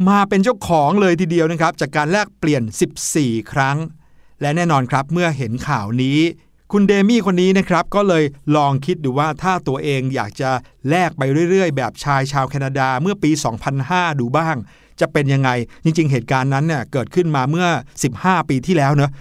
[0.10, 2.64] มาเป็นเจ้าของเลยทีเดียวนะครับ จากการแลกเปลี่ยน
[3.06, 3.78] 14 ครั้ง
[4.42, 6.20] และแน่นอนครับเมื่อเห็นข่าวนี้
[6.72, 8.24] คุณเดมี่คนนี้นะครับก็เลย
[8.56, 10.50] ลองคิดดูว่าถ้าตัวเองอยากจะ
[10.90, 13.32] แลกไปเรื่อยๆ แบบชายชาวแคนาดาเมื่อปี
[13.76, 14.56] 2005 ดูบ้าง
[15.02, 15.50] จะเป็นยังไง
[15.84, 17.68] จริง ๆ เหตุการณ์นั้นเนี่ยเกิดขึ้นมาเมื่อ
[18.10, 19.12] 15 ปีที่แล้วเนอะ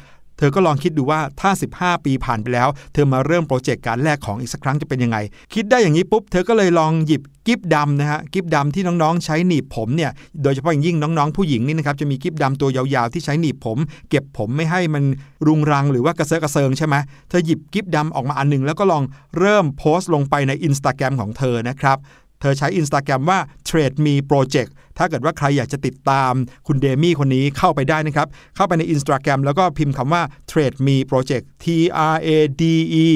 [0.43, 5.19] ธอก็ลองคิดดูว่าถ้า 15 ปีผ่านไปแล้ว เธอมาเริ่มโปรเจกต์การแลกของอีกสักครั้งจะเป็นยังไง
[5.55, 10.11] คิดได้อย่างนี้ปุ๊บ เธอก็เลยลองหยิบกิฟดำนะฮะกิฟดำที่น้องๆ ใช้หนีบผมเนี่ย
[10.43, 13.79] โดยเฉพาะอย่างยิ่งน้องๆผู้หญิงนี่นะครับจะมีกิฟดำตัวยาวๆที่ใช้หนีบผม
[14.11, 15.05] เก็บผมไม่ให้มัน
[15.47, 16.95] รุงรังหรือว่ากระเซาะกระเซิงใช่ไหม
[17.29, 19.03] เธอหยิบกิฟดำออกมาอันหนึงแล้วก็ลอง
[19.39, 21.97] เริ่มโพสต์ลงไปใน Instagram ของเธอนะครับ
[22.43, 26.33] เธอใช้ Instagram ว่า Trade Me Project ถ้าเกิดว่าใครอยากจะติดตาม
[26.67, 31.67] คุณเดมี่คนนี้เข้าไปได้นะครับ เข้าไปใน Instagram แล้วก็พิมพ์คำว่า Trade Me Project T
[32.15, 32.29] R A
[32.61, 32.63] D
[33.05, 33.07] E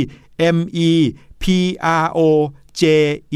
[0.56, 0.58] M
[0.88, 0.90] E
[1.42, 1.44] P
[2.02, 2.20] R O
[2.80, 2.82] J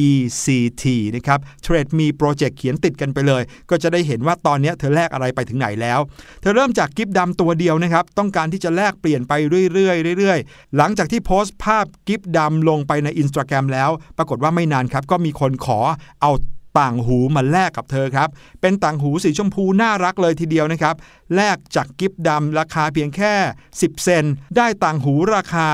[0.07, 0.11] E
[0.45, 0.47] C
[0.83, 0.85] T
[1.17, 6.01] นะครับ Trade Me Project เขียนติดกันไปเลย ก็จะได้เห็นว่าตอนนี้เธอแลกอะไรไปถึงไหนแล้ว
[6.41, 9.33] เธอเริ่มจากกิฟต์ดำตัวเดียวนะครับ ต้องการที่จะแลกเปลี่ยนไป
[9.73, 15.79] เรื่อยๆเรื่อยๆ หลังจากที่โพสต์ภาพกิฟต์ดำลงไปใน Instagram แล้ว ปรากฏว่าไม่นานครับ ก็มีคนขอ
[16.23, 16.33] เอา
[16.81, 18.29] ต่างหูมาแลกกับเธอครับ
[18.61, 20.95] เป็นต่างหูสีชมพูน่ารักเลยทีเดียวนะครับ
[21.37, 23.35] แลกจากกิฟต์ดำราคาเพียงแค่
[23.71, 24.25] 10 เซน
[24.57, 25.67] ได้ต่างหูราคา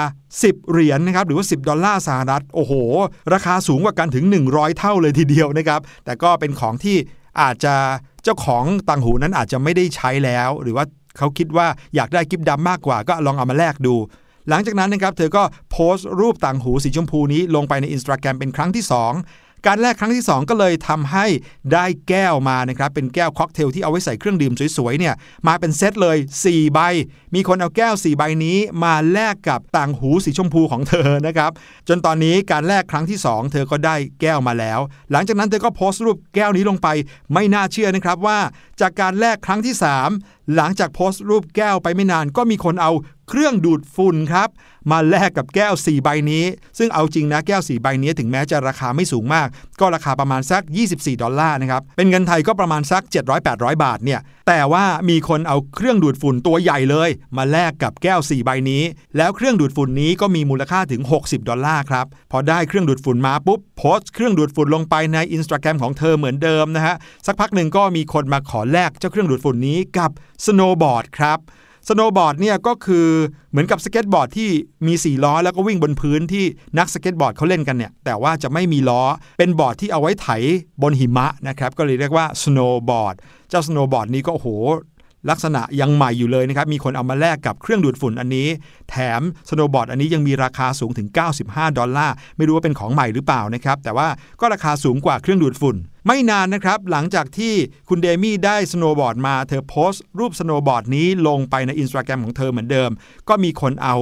[0.43, 2.73] 10 เหรียญนนะครับหรือว่า 10 ดอลลาร์สหรัฐโอ้โห
[3.33, 6.97] ราคาสูงกว่ากันถึง 100 เท่าเลยทีเดียวนะครับ แต่ก็เป็นของที่
[7.41, 7.75] อาจจะ
[8.25, 10.85] เจ้าของต่างหูนั้นอาจจะไม่ได้ใช้แล้ว หรือว่า
[11.19, 13.95] เขาคิดว่าอยากได้กิฟต์ดำมากกว่าก็ลองเอามาแลกดู
[14.49, 21.27] หลังจากนั้นนะครับเธอก็โพสต์รูปต่างหูสีชมพูนี้ลงไปในอินสตาแกรมเป็นครั้งที่ 2 การแลกครั้งที่ 2 ก็เลยทำให้
[21.73, 25.15] ได้แก้วมานะครับเป็นแก้วค็อกเทลที่เอาไว้ใส่เครื่องดื่มสวยๆเนี่ย
[25.47, 26.81] มาเป็นเซตเลย 4 ใบ
[27.35, 31.51] มีคนเอาแก้ว 4 ใบนี้มาแลกกับต่างหูสีชมพูของเธอนะครับ
[31.89, 34.81] จนตอนนี้การแลกครั้งที่ 2 เธอก็ได้แก้วมาแล้ว
[35.13, 36.89] หลังจากนั้นเธอก็โพสต์รูปแก้วนี้ลงไป
[37.33, 38.39] ไม่น่าเชื่อนะครับว่า
[38.81, 39.75] จากการแลกครั้งที่
[40.09, 42.93] 3 หลังจากโพสต์รูปแก้วไปไม่นานก็มีคนเอา
[43.31, 44.49] เครื่องดูดฝุ่นครับ
[44.91, 46.45] มาแลกกับแก้ว 4 ใบนี้
[46.79, 49.49] ซึ่งเอาจริงนะแก้ว 4 ใบนี้ถึงแม้จะราคาไม่สูงมาก
[49.81, 53.03] ก็ราคาประมาณสัก 24 ดอลลาร์นะครับ เป็นเงินไทยก็ประมาณสัก
[53.43, 58.83] 700-800 บาทเนี่ย แต่ว่ามีคนเอาเครื่องดูดฝุ่นตัวใหญ่เลย มาแลกกับแก้ว 4 ใบนี้
[59.17, 66.95] แล้วเครื่องดูดฝุ่นนี้ก็มีมูลค่าถึง 60 ดอลลาร์ครับ พอได้เครื่องดูดฝุ่นมาปุ๊บโพสต์เครื่องดูดฝุ่นลงไปในอินสตาแกรมของเธอเหมือนเดิมนะฮะ
[67.27, 70.11] สักพักหนึ่งก็มีคนมาขอแลกเจ้าเครื่องดูดฝุ่นนี้กับ
[70.45, 71.39] สโนว์บอร์ดครับ
[71.89, 73.09] สโนว์บอร์ดเนี่ยก็คือ
[73.51, 74.51] เหมือนกับสเก็ตบอร์ดที่
[74.87, 76.45] มี 4 ล้อ แล้วก็วิ่งบนพื้นที่
[76.79, 79.03] นักสเก็ตบอร์ดเขาเล่นกันเนี่ย แต่ว่าจะไม่มีล้อ
[79.39, 80.29] เป็นบอร์ดที่เอาไว้ไถ
[80.83, 83.15] บนหิมะนะครับ ก็เลยเรียกว่าสโนว์บอร์ด
[83.51, 84.49] เจ้าสโนว์บอร์ดนี้ก็โห
[85.31, 88.49] ลักษณะยังใหม่อยู่เลยนะครับ มีคนเอามาแลกกับเครื่องดูดฝุ่นอันนี้
[88.91, 91.09] แถมสโนบอร์ดอันนี้ยังมีราคาสูงถึง
[91.43, 94.09] 95 ดอลลาร์ ไม่รู้ว่าเป็นของใหม่หรือเปล่านะครับ แต่ว่า
[94.41, 97.55] ก็ราคาสูงกว่าเครื่องดูดฝุ่น ไม่นานนะครับ หลังจากที่
[97.89, 102.91] คุณเดมี่ได้สโนบอร์ดมา เธอโพสต์รูปสโนบอร์ดนี้ลงไปในอินสตาแกรมของเธอเหมือนเดิม
[103.29, 103.97] ก็มีคนเอา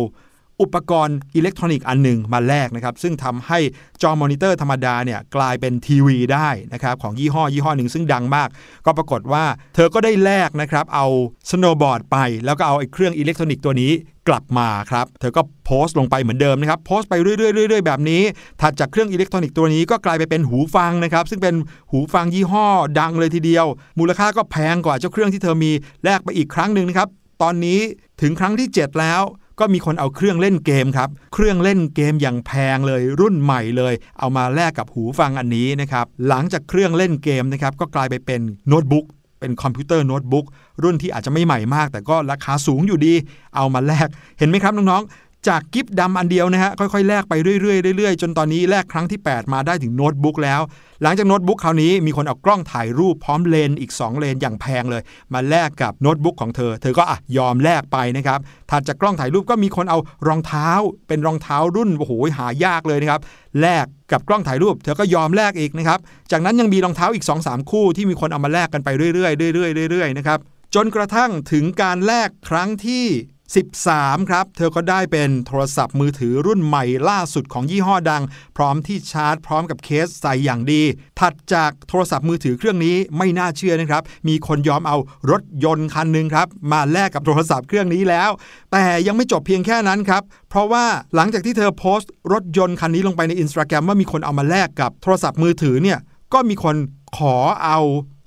[0.62, 3.59] อุปกรณ์อิเล็กทรอนิกส์อันหนึ่งมาแลกนะครับซึ่งทำให้
[4.03, 8.49] จอมอนิเตอร์ธรรมดาเนี่ยกลายเป็นทีวีได้นะครับของยี่ห้อยี่ห้อหนึ่งซึ่งดังมาก
[8.87, 11.07] ก็ปรากฏว่าเธอก็ได้แลกนะครับเอา
[11.51, 13.93] สโนบอร์ดไป แล้วก็เอาไอ้เครื่องอิเล็กทรอนิกส์ตัวนี้
[14.29, 18.23] กลับมาครับเธอก็โพสต์ลงไปเหมือนเดิมนะครับโพสต์ไปเรื่อยๆๆแบบนี้
[18.61, 21.55] ถัดจากเครื่องอิเล็กทรอนิกส์ตัวนี้ก็กลายไปเป็นหูฟังนะครับซึ่งเป็น
[21.90, 22.67] หูฟังยี่ห้อ
[23.01, 23.67] ดังเลยทีเดียว
[23.99, 25.73] มูลค่าก็แพงกว่าเจ้าเครื่องที่เธอมี
[26.05, 27.09] แลกไปอีกครั้งหนึ่งนะครับ
[27.43, 27.81] ตอนนี้
[28.21, 29.23] ถึงครั้งที่ 7 แล้ว
[29.61, 39.07] ก็มีคนเอาเครื่องเล่นเกมครับ เครื่องเล่นเกมอย่างแพงเลยรุ่นใหม่เลย เอามาแลกกับหูฟังอันนี้นะครับ หลังจากเครื่องเล่นเกมนะครับก็กลายไปเป็นโน้ตบุ๊ก
[39.40, 40.47] เป็นคอมพิวเตอร์โน้ตบุ๊ก
[40.83, 43.14] รุ่นที่อาจจะไม่ใหม่มาก แต่ก็ราคาสูงอยู่ดี
[43.57, 50.61] เอามาแลกเห็นไหมครับน้องๆ จากกิฟต์ดำอันเดียวนะฮะค่อยๆแลกไปเรื่อยๆเรื่อยๆ จนตอนนี้แลกครั้งที่ 8 มาได้ถึงโน้ตบุ๊กแล้ว
[51.02, 55.02] หลังจากโน้ตบุ๊กคราวนี้มีคนเอากล้องถ่ายรูปพร้อมเลนอีก 2 เลนอย่างแพงเลย
[55.35, 58.38] มาแลกกับโน้ตบุ๊กของเธอ เธอก็อะยอมแลกไปนะครับ
[58.70, 60.68] ถัดจากกล้องถ่ายรูปก็มีคนเอารองเท้า
[61.09, 63.20] เป็นรองเท้ารุ่นโอ้โหหายากเลยนะครับ
[63.61, 65.98] แลกกับกล้องถ่ายรูป เธอก็ยอมแลกอีกนะครับ
[66.33, 70.38] จากนั้นยังมีรองเท้าอีก 2-3 คู่ที่มีคนเอามาแลกกันไปเรื่อยๆเรื่อยๆเรื่อยๆนะครับ
[70.74, 73.07] จนกระทั่งถึงการแลกครั้งที่
[73.52, 78.22] 13 ครับ เธอก็ได้เป็นโทรศัพท์มือถือรุ่นใหม่ล่าสุดของยี่ห้อดัง
[78.57, 80.83] พร้อมที่ชาร์จพร้อมกับเคสใส่อย่างดี
[81.20, 84.96] ถัดจากโทรศัพท์มือถือเครื่องนี้ไม่น่าเชื่อนะครับ มีคนยอมเอา
[85.30, 88.30] รถยนต์คันหนึ่งครับ มาแลกกับโทรศัพท์เครื่องนี้แล้ว
[88.72, 95.98] แต่ยังไม่จบเพียงแค่นั้นครับ เพราะว่าหลังจากที่เธอโพสต์รถยนต์คันนี้ลงไปในอินสตาแกรมว่ามีคนเอามาแลกกับโทรศัพท์มือถือเนี่ย
[96.33, 96.76] ก็มีคน
[97.16, 97.78] ขอเอา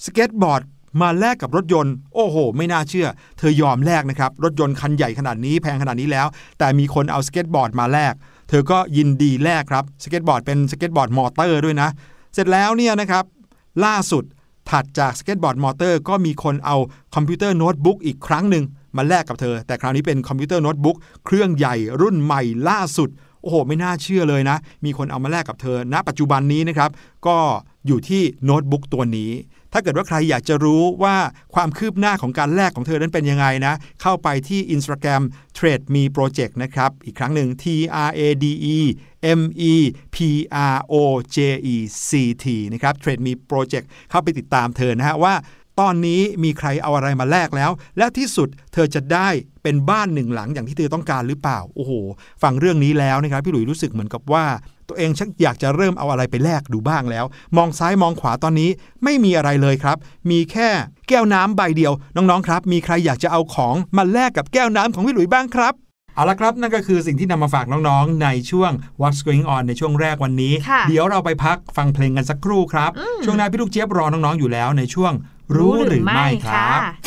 [0.06, 0.62] สเก็ตบอร์ด
[1.02, 6.28] มาแลกกับรถยนต์ โอ้โห ไม่น่าเชื่อ เธอยอมแลกนะครับ รถยนต์คันใหญ่ขนาดนี้แพงขนาดนี้แล้ว
[6.60, 8.14] แต่มีคนเอาสเก็ตบอร์ดมาแลก
[8.50, 11.90] เธอก็ยินดีแลกครับ สเก็ตบอร์ดเป็นสเก็ตบอร์ดมอเตอร์ด้วยนะ
[12.34, 13.24] เสร็จแล้วเนี่ยนะครับ
[13.86, 14.24] ล่าสุด
[14.70, 16.78] ถัดจากสเก็ตบอร์ดมอเตอร์ก็มีคนเอา
[17.16, 18.64] คอมพิวเตอร์โน้ตบุ๊กอีกครั้งหนึ่ง
[18.98, 23.10] มาแลกกับเธอ แต่คราวนี้เป็นคอมพิวเตอร์โน้ตบุ๊กเครื่องใหญ่รุ่นใหม่ล่าสุด
[23.42, 26.90] โอ้โห ไม่น่าเชื่อเลยนะ มีคนเอามาแลกกับเธอ ณ ปัจจุบันนี้นะครับ
[27.28, 27.38] ก็
[27.88, 29.32] อยู่ที่โน้ตบุ๊กตัวนี้
[29.74, 31.16] ถ้าเกิดว่าใครอยากจะรู้ว่า
[31.56, 35.22] ความคืบหน้าของการแลกของเธอนั้นเป็นยังไงนะ เข้าไปที่ Instagram
[35.58, 37.66] Trade Me Project นะครับ อีกครั้งหนึ่ง T
[38.08, 38.78] R A D E
[39.40, 39.74] M E
[40.16, 40.18] P
[40.74, 40.96] R O
[41.36, 41.38] J
[41.74, 41.76] E
[42.10, 42.12] C
[42.44, 45.36] T นะครับ Trade Me Project เข้าไปติดตามเธอนะฮะว่า
[45.80, 49.30] ตอนนี้มีใครเอาอะไรมาแลกแล้ว และที่สุดเธอจะได้
[49.64, 51.92] เป็นบ้านหนึ่งหลังอย่างที่เธอต้องการหรือเปล่า โอ้โห
[52.44, 54.46] ฟังเรื่องนี้แล้วนะครับ พี่หลุยรู้สึกเหมือนกับว่า
[54.90, 57.26] ตัวเองชักอยากจะเริ่มเอาอะไรไปแลกดูบ้างแล้ว
[57.58, 58.70] มองซ้ายมองขวาตอนนี้
[59.04, 59.98] ไม่มีอะไรเลยครับ
[60.32, 60.70] มีแค่
[61.10, 65.74] แก้วน้ำใบเดียว น้องๆครับ มีใครอยากจะเอาของมาแลกกับแก้วน้ำของพี่หลุยบ้างครับ
[66.16, 68.72] เอาละครับ นั่นก็คือสิ่งที่นำมาฝากน้องๆ ในช่วง
[69.02, 72.92] What's Going On ในช่วงแรกวันนี้ค่ะเดี๋ยวเราไปพักฟังเพลงกันสักครู่ครับ
[73.26, 75.14] ช่วงหน้าพี่ลูกเจี๊ยบรอน้องๆอยู่แล้วในช่วง
[75.56, 77.07] รู้หรือไม่ครับ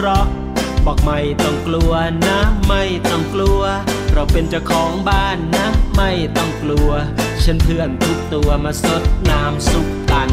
[0.00, 0.26] เราะ
[0.86, 1.92] บอกไม่ต้องกลัว
[2.26, 2.38] นะ
[2.68, 3.62] ไม่ต้องกลัว
[4.12, 6.90] เราเป็นเจ้าของบ้านนะ ไม่ต้องกลัว
[7.44, 10.30] ฉันเพื่อนทุกตัวมาสดน้ำซุปกัน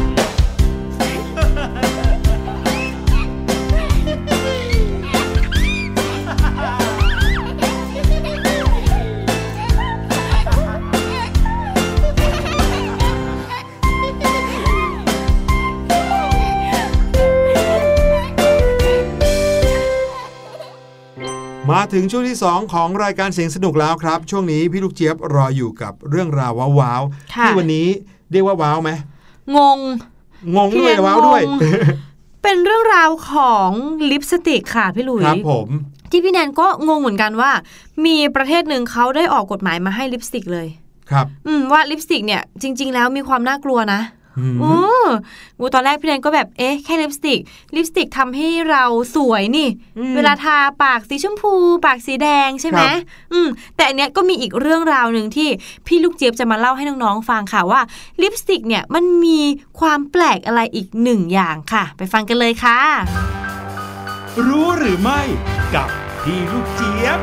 [21.92, 27.86] ถึงช่วงที่ 2 ของรายการเสียงสนุกแล้วครับ ช่วงนี้พี่ลูกเจี๊ยบรออยู่กับเรื่องราวว้าวๆค่ะที่วันนี้
[28.32, 28.90] เรียกว่าว้าวไหม
[29.56, 29.78] งง
[30.56, 31.60] งงด้วยเพียงว้าวด้วยงง
[32.42, 33.70] เป็นเรื่องราวของ
[34.10, 35.68] ลิปสติกค่ะพี่หลุยครับผม
[36.10, 37.50] ที่พี่แนนก็งงเหมือนกันว่า
[38.06, 40.66] มีประเทศหนึ่งเขาได้ออกกฎหมายมาให้ลิปสติกเลย
[41.10, 44.17] ครับ อืมว่าลิปสติกเนี่ยจริง ๆ แล้วมีความน่ากลัวนะอืม
[44.60, 44.74] โอ้
[45.58, 47.40] อูตอนแรกพี่แนนก็แบบเอ๊ะแค่ลิปสติก
[47.76, 48.84] ลิปสติกทำให้เรา
[49.16, 49.68] สวยนี่
[49.98, 51.52] อืมเวลาทาปากสีชมพู
[51.86, 52.98] ปากสีแดงใช่ไหมครับ
[53.32, 55.48] อืม แต่อันเนี้ยก็มีอีกเรื่องราวหนึ่งที่
[55.86, 57.80] พี่ลูกเจี๊ยบจะมาเล่าให้น้องๆฟังค่ะว่า
[58.22, 59.40] ลิปสติกเนี่ยมันมี
[59.80, 62.78] ความแปลกอะไรอีกหนึ่งอย่างค่ะ ไปฟังกันเลยค่ะ
[64.46, 65.20] รู้หรือไม่
[65.74, 65.88] กับ
[66.22, 67.20] พี่ลูกเจี๊ยบ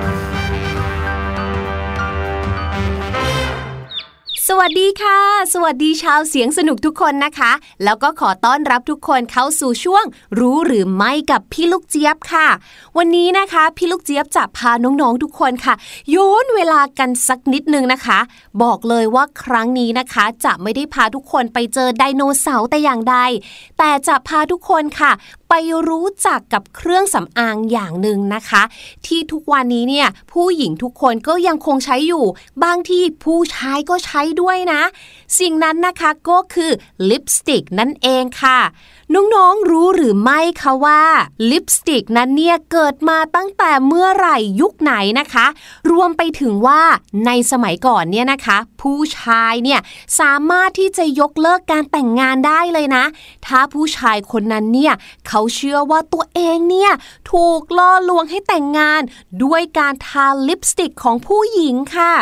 [4.49, 5.19] สวัสดีค่ะ
[5.53, 7.51] สวัสดีชาวเสียงสนุกทุกคนนะคะ
[7.83, 10.03] แล้วก็ขอต้อนรับทุกคนเข้าสู่ช่วง
[10.39, 12.47] รู้หรือไม่กับพี่ลูกเจี๊ยบค่ะ
[12.97, 15.73] วันนี้นะคะ พี่ลูกเจี๊ยบจะพาน้องๆทุกคนค่ะ
[16.11, 18.19] โยนเวลากันสักนิดนึงนะคะ
[18.63, 23.17] บอกเลยว่าครั้งนี้นะคะ จะไม่ได้พาทุกคนไปเจอไดโนเสาร์แต่อย่างใด
[23.77, 25.11] แต่จะพาทุกคนค่ะ
[25.49, 25.53] ไป
[25.89, 28.63] รู้จักกับเครื่องสำอางอย่างหนึ่งนะคะ
[29.05, 32.25] ที่ทุกวันนี้เนี่ยผู้หญิงทุกคนก็ยังคงใช้อยู่
[32.63, 34.83] บางที่ผู้ชายก็ใช้ด้วยด้วยนะ
[35.39, 36.71] สิ่งนั้นนะคะก็คือ
[37.09, 38.59] ลิปสติกนั่นเองค่ะ
[39.13, 41.01] น้องๆรู้หรือไม่คะว่า
[41.51, 45.45] ลิปสติกนั้นเนี่ยเกิดมาตั้งแต่เมื่อไหร่ยุคไหนนะคะ
[45.91, 46.81] รวมไปถึงว่า
[47.25, 49.79] ในสมัยก่อนเนี่ยนะคะ ผู้ชายเนี่ย
[50.19, 53.05] สามารถที่จะยกเลิกการแต่งงานได้เลยนะ
[53.45, 54.93] ถ้าผู้ชายคนนั้นเนี่ย
[55.27, 56.91] เขาเชื่อว่าตัวเองเนี่ย
[57.31, 59.01] ถูกล่อลวงให้แต่งงาน
[59.43, 62.13] ด้วยการทาลิปสติกของผู้หญิงค่ะ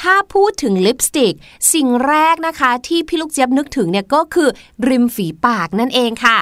[0.00, 1.34] ถ้าพูดถึงลิปสติก
[1.72, 4.48] สิ่งแรกนะคะที่พี่ลูกเจี๊ยบนึกถึงเนี่ยก็คือ
[4.88, 6.38] ริมฝีปากนั่นเองค่ะ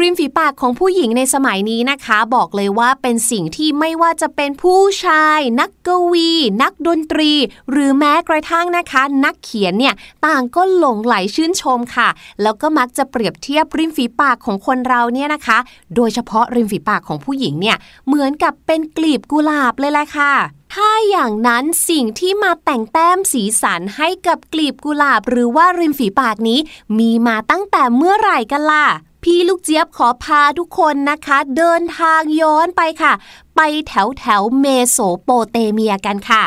[0.00, 6.30] ริมฝีปากของผู้หญิงในสมัยนี้นะคะ บอกเลยว่าเป็นสิ่งที่ไม่ว่าจะเป็นผู้ชาย นักกวี
[6.62, 7.32] นักดนตรี
[7.70, 9.94] หรือแม้กระทั่งนะคะ นักเขียนเนี่ย
[10.26, 12.08] ต่างก็หลงไหลชื่นชมค่ะ
[12.42, 15.58] แล้วก็มักจะเปรียบเทียบริมฝีปากของคนเราเนี่ยนะคะ
[15.96, 17.76] โดยเฉพาะริมฝีปากของผู้หญิงเนี่ย
[18.06, 20.32] เหมือนกับเป็นกลีบกุหลาบเลยแหละค่ะ
[20.72, 26.58] ถ้าอย่างนั้นสิ่งที่มาแต่งแต้มสีสันให้กับกลีบกุหลาบ หรือว่าริมฝีปากนี้
[26.98, 28.86] มีมาตั้งแต่เมื่อไหร่กันล่ะ
[29.26, 33.12] พี่ลูกเจี๊ยบขอพาทุกคนนะคะ เดินทางย้อนไปค่ะ
[33.56, 36.42] ไปแถวแถวเมโสโปเตเมียกันค่ะ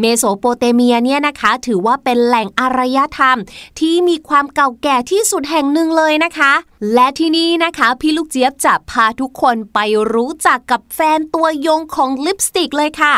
[0.00, 3.38] เมโสโปเตเมียเนี่ยนะคะ ถือว่าเป็นแหล่งอารยธรรม
[3.78, 6.52] ที่มีความเก่าแก่ที่สุดแห่งหนึ่งเลยนะคะ
[6.94, 9.78] และที่นี่นะคะ พี่ลูกเจี๊ยบจะพาทุกคนไป
[10.12, 13.14] รู้จักกับแฟนตัวยงของลิปสติกเลยค่ะ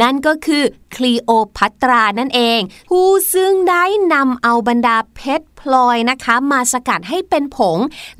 [0.00, 0.64] นั่นก็คือ
[0.96, 2.60] คลีโอพัตรานั่นเอง
[2.90, 7.78] ผู้ซึ่งได้นำเอาบรรดาเพชร พลอยนะคะ มาสกัดให้เป็นผง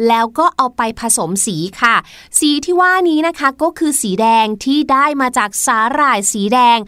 [0.08, 1.94] แล้วก็เอาไปผสมสีค่ะ
[2.38, 6.78] สีที่ว่านี้นะคะก็คือสีแดงที่ได้มาจากสาหร่ายสีแดง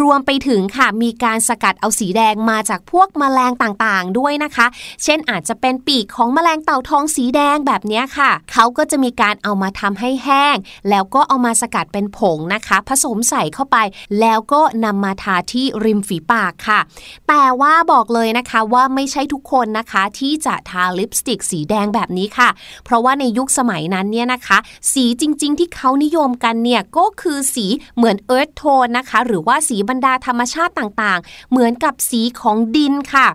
[0.00, 4.66] รวมไปถึงค่ะมีการสกัดเอาสีแดงมาจากพวกแมลงต่างๆ ด้วยนะคะ
[5.02, 10.56] เช่นอาจจะเป็นปีกของแมลงเต่าทองสีแดงแบบนี้ค่ะ เขาก็จะมีการเอามาทำให้แห้ง
[10.90, 13.76] แล้วก็เอามาสกัดเป็นผงนะคะ ผสมใส่เข้าไป
[14.20, 16.80] แล้วก็นำมาทาที่ริมฝีปากค่ะ
[17.28, 22.48] แต่ว่าบอกเลยนะคะว่าไม่ใช่ทุกคนนะคะที่จะทาลิปสติกสีแดงแบบนี้ค่ะ
[22.84, 24.58] เพราะว่าในยุคสมัยนั้นเนี่ยนะคะ
[24.92, 33.26] สีจริง ๆ ที่เขานิยมกันเนี่ยก็คือสีเหมือนเอิร์ธโทนนะคะ หรือว่าสีบรรดาธรรมชาติต่างๆ เหมือนกับสีของดินค่ะ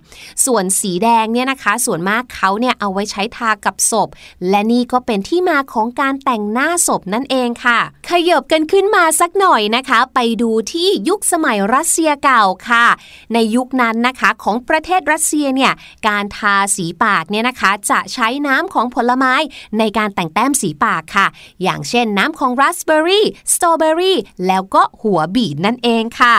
[0.46, 4.10] ส่วนสีแดงเนี่ยนะคะ ส่วนมากเขาเนี่ยเอาไว้ใช้ทากับศพ
[4.50, 12.86] และนี่ก็เป็นที่มาของการแต่งหน้าศพนั่นเองค่ะ ขยบกันขึ้นมาสักหน่อยนะคะ ไปดูที่ยุคสมัยรัสเซียเก่าค่ะ
[13.34, 15.74] ในยุคนั้นนะคะของประเทศรัสเซียเนี่ย
[16.08, 19.34] การทาสีปากเนี่ยนะคะ จะใช้น้ำของผลไม้
[19.80, 21.28] ในการแต่งแต้มสีปากค่ะ
[21.64, 26.36] อย่างเช่นน้ำของราสเบอร์รี่สตรอเบอรี่แล้วก็หัวบีดนั่นเองค่ะ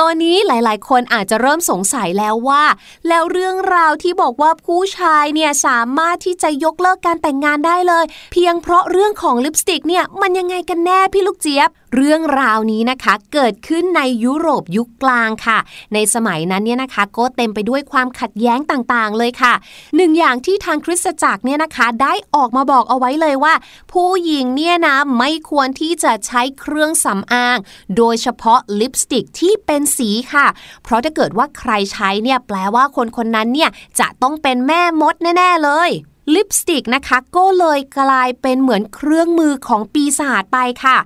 [0.00, 2.64] ตอนนี้หลายๆ คนอาจจะเริ่มสงสัยแล้วว่า
[3.08, 15.58] แล้วเรื่องราวที่บอกว่าผู้ชายเนี่ยสามารถที่จะยกเลิกการแต่งงานได้เลย เพียงเพราะเรื่องของลิปสติกเนี่ยมันยังไงกันแน่พี่ลูกเจี๊ยบ เรื่องราวนี้นะคะเกิดขึ้นในยุโรปยุคกลางค่ะ
[15.94, 19.54] ในสมัยนั้นเนี่ยนะคะก็เต็มไปด้วยความขัดแย้งต่างๆ เลยค่ะ
[19.96, 23.54] หนึ่งอย่างที่ทางคริสตจักรเนี่ยนะคะได้ออกมาบอกเอาไว้เลยว่า
[23.92, 27.58] ผู้หญิงเนี่ยนะไม่ควรที่จะใช้เครื่องสำอาง
[27.96, 30.46] โดยเฉพาะลิปสติกที่เป็นสีค่ะ
[30.82, 33.70] เพราะถ้าเกิดว่าใครใช้เนี่ยแปลว่าคนคนนั้นเนี่ย
[34.00, 35.90] จะต้องเป็นแม่มดแน่ ๆ เลย
[36.34, 40.98] ลิปสติกนะคะ ก็เลยกลายเป็นเหมือนเครื่องมือของปีศาจไปค่ะ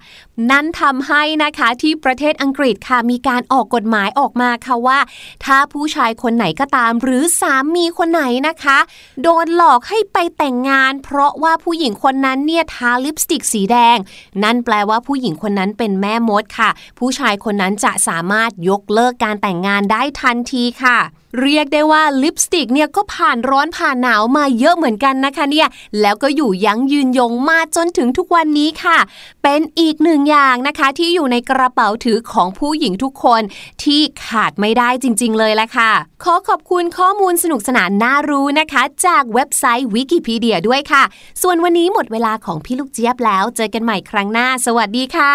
[0.51, 4.99] นั่นทำให้นะคะที่ประเทศอังกฤษค่ะมีการออกกฎหมายออกมาค่ะว่า
[5.45, 8.79] ถ้าผู้ชายคนไหนก็ตาม หรือสามีคนไหนนะคะ
[9.23, 13.97] โดนหลอกให้ไปแต่งงาน เพราะว่าผู้หญิงคนนั้นเนี่ยทาลิปสติกสีแดง
[14.43, 20.99] นั่นแปลว่าผู้หญิงคนนั้นเป็นแม่มดค่ะ ผู้ชายคนนั้นจะสามารถยกเลิกการแต่งงานได้ทันทีค่ะ
[21.41, 25.69] เรียกได้ว่าลิปสติกเนี่ยก็ผ่านร้อนผ่านหนาวมาเยอะเหมือนกันนะคะเนี่ย
[26.01, 28.99] แล้วก็อยู่ยั้งยืนยงมาจนถึงทุกวันนี้ค่ะ
[29.43, 33.43] เป็นอีกหนึ่งอย่างนะคะที่อยู่ในกระเป๋าถือของผู้หญิงทุกคน
[33.83, 35.93] ที่ขาดไม่ได้จริง ๆ เลยละค่ะ
[36.25, 41.03] ขอขอบคุณข้อมูลสนุกสนานน่ารู้นะคะ จากเว็บไซต์วิกิพีเดียด้วยค่ะ
[41.43, 45.35] ส่วนวันนี้หมดเวลาของพี่ลูกเจี๊ยบแล้ว เจอกันใหม่ครั้งหน้า สวัสดีค่ะ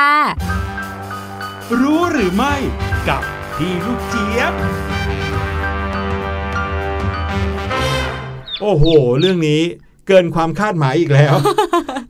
[1.80, 2.56] รู้หรือไม่
[3.08, 3.22] กับ
[3.56, 4.56] พี่ลูกเจี๊ยบ
[8.62, 8.86] โอ้โห
[9.20, 9.62] เรื่องนี้
[10.07, 11.34] เกินความคาดหมายอีกแล้ว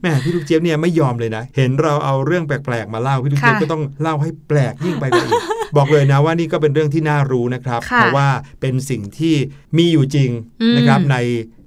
[0.00, 5.40] แหม่พี่ลูกเจี๊ยบเนี่ยไม่ยอมเลยนะ เห็นเราเอาเรื่องแปลกๆมาเล่าพี่ลูกเจี๊ยบค่ะก็ต้องเล่าให้แปลกยิ่งไปกว่าอีก
[5.76, 8.28] บอกเลยนะว่านี่ก็เป็นเรื่องที่น่ารู้นะครับค่ะเพราะว่า
[8.60, 9.34] เป็นสิ่งที่
[9.76, 10.30] มีอยู่จริง
[10.62, 11.16] อืมนะครับใน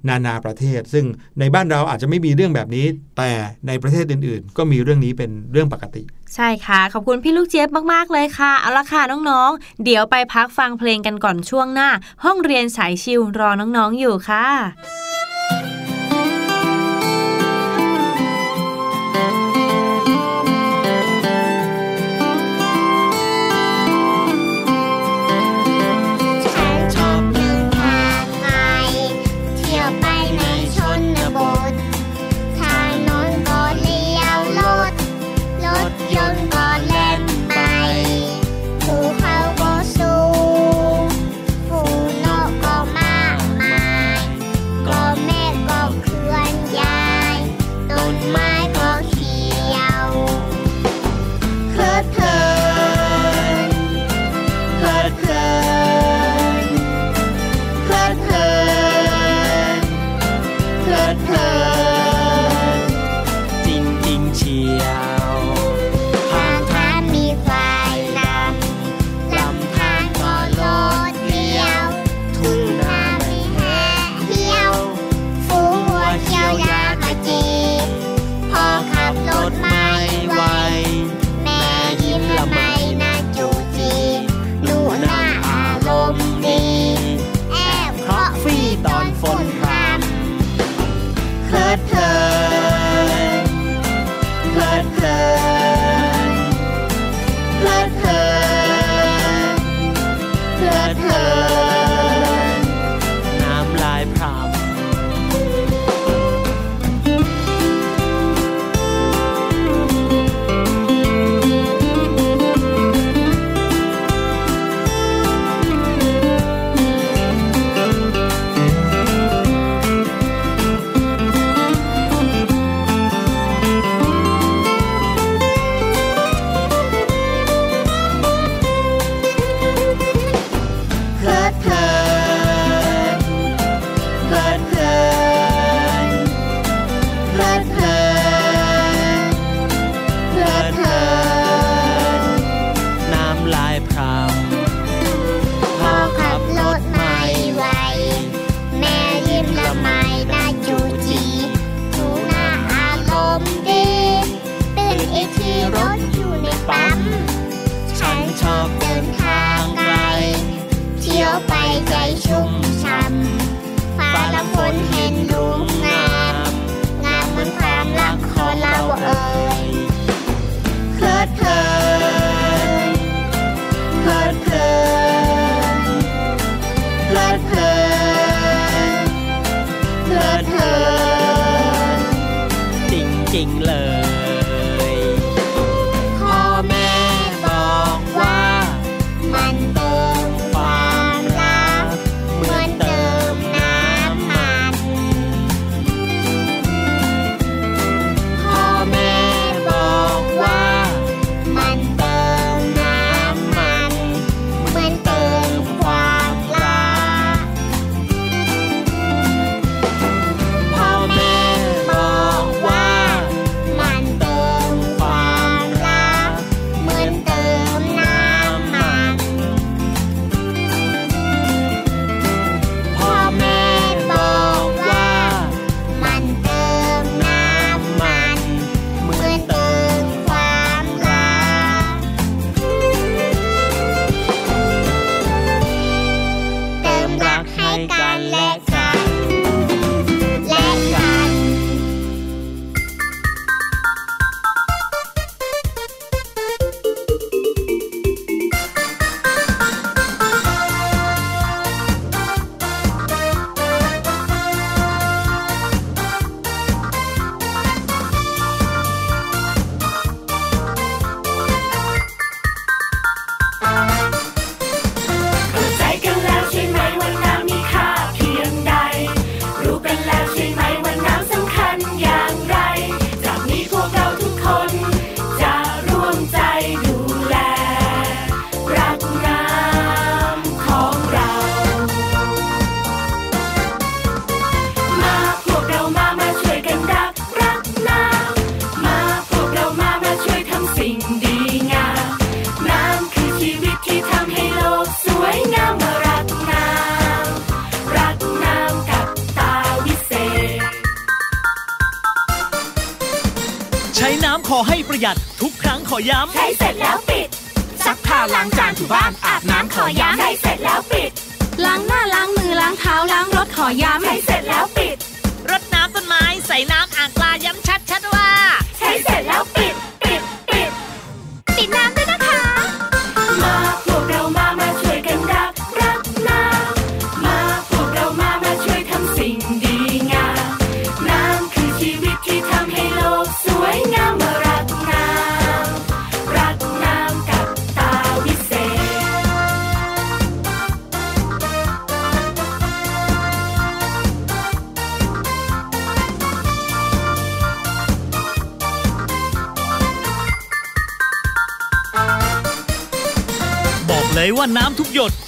[0.08, 1.04] นานาประเทศ ซึ่ง
[1.40, 2.86] ในบ้านเราอาจจะไม่มีเรื่องแบบนี้
[3.18, 3.30] แต่
[3.66, 6.02] ในประเทศอื่น ๆ ก็มีเรื่องนี้เป็นเรื่องปกติ
[6.34, 11.88] ใช่ค่ะ ขอบคุณพี่ลูกเจี๊ยบมากๆเลยค่ะ เอาละค่ะน้องๆ เดี๋ยวไปพักฟังเพลงกันก่อนช่วงหน้า
[12.24, 14.46] ห้องเรียนสายชิวรอน้องๆอยู่ค่ะ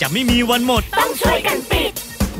[0.07, 1.93] จะไม่มีวันหมด ต้องช่วยกันปิด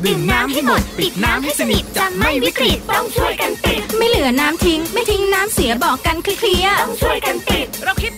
[0.05, 8.13] ดื่มน้ำให้หมด ปิดน้ำให้สนิทจะไม่วิกฤตต้องช่วยกันปิด ไม่เหลือน้ำทิ้ง ไม่ทิ้งน้ำเสียบอกกันเคลียร์ต้องช่วยกันปิด เราคิด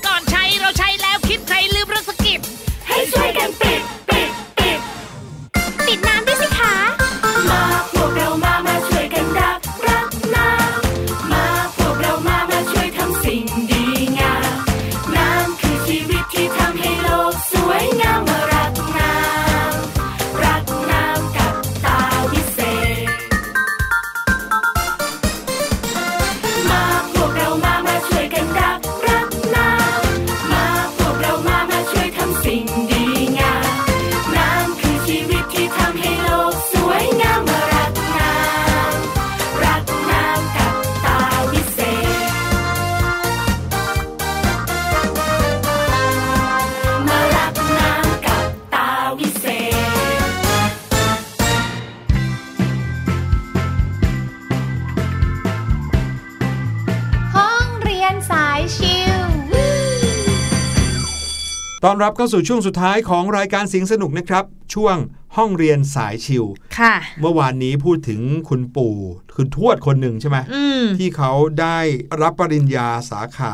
[62.01, 64.95] รับเข้าสู่ช่วงสุดท้ายของรายการเสียงสนุกนะครับ ช่วง
[65.37, 66.45] ห้องเรียนสายชิล
[66.77, 68.95] ค่ะ เมื่อวานนี้พูดถึงคุณปู่
[69.37, 71.31] คุณทวดคนหนึ่งใช่ไหมอืมที่เขา
[71.61, 71.77] ได้
[72.21, 73.53] รับปริญญาสาขา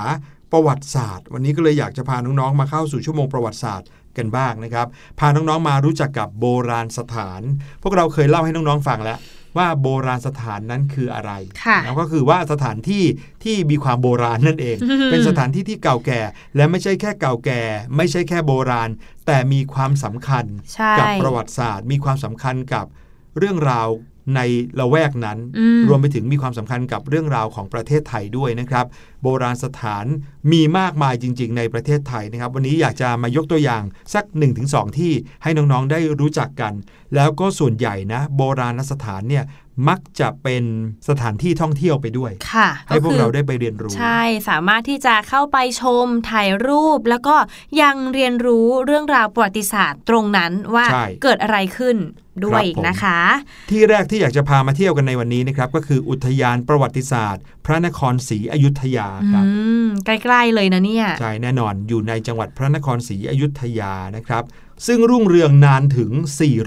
[0.51, 4.87] ประวัติศาสตร์ วันนี้ก็เลยอยากจะพาน้องๆมาเข้าสู่ชั่วโมงประวัติศาสตร์กันบ้างนะครับ
[5.19, 7.41] พาน้องๆมารู้จักกับโบราณสถาน
[7.83, 9.17] พวกเราเคยเล่าให้น้องๆฟังแล้ว
[9.57, 11.31] ว่าโบราณสถานนั้นคืออะไร
[11.65, 13.03] ค่ะแล้วก็คือว่าสถานที่
[13.43, 16.21] ที่มีความโบราณนั่นเองอืมเป็นสถานที่ที่เก่าแก่
[16.55, 17.61] และไม่ใช่แค่เก่าแก่
[17.95, 18.89] ไม่ใช่แค่โบราณ
[19.25, 22.85] แต่มีความสำคัญใช่กับประวัติศาสตร์ มีความสำคัญกับ
[23.37, 23.87] เรื่องราว
[24.36, 24.39] ใน
[24.80, 28.86] ละแวกนั้นอืมรวมไปถึงมีความสำคัญกับเรื่องราวของประเทศไทยด้วยนะครับ
[29.23, 30.05] โบราณสถาน
[30.51, 34.26] มีมากมายจริง ๆ ในประเทศไทยนะครับ วันนี้อยากจะมายกตัวอย่างสัก
[34.61, 35.13] 1-2 ที่
[35.43, 36.73] ให้น้องๆได้รู้จักกัน
[37.15, 39.45] แล้วก็ส่วนใหญ่นะ โบราณสถานเนี่ย
[39.89, 40.63] มักจะเป็น
[41.09, 47.36] สถานที่ท่องเที่ยวไปด้วย ค่ะ ให้พวกคือเราได้ไปเรียนรู้ ใช่ สามารถที่จะเข้าไปชม ถ่ายรูป แล้วก็
[47.82, 51.97] ยังเรียนรู้เรื่องราวประวัติศาสตร์ตรงนั้นว่าใช่เกิดอะไรขึ้น
[52.43, 53.19] ด้วยครับผมนะคะ
[53.71, 59.51] ที่แรกที่อยากจะพามาเที่ยวกันในวันนี้นะครับก็คืออุทยานประวัติศาสตร์ พระนครศรีอยุธยาครับอื
[59.86, 64.43] มใกล้ๆเลยนะเนี่ยใช่แน่นอนอยู่ในจังหวัดพระนครศรีอยุธยานะครับ
[64.88, 66.11] ซึ่งรุ่งเรืองนานถึง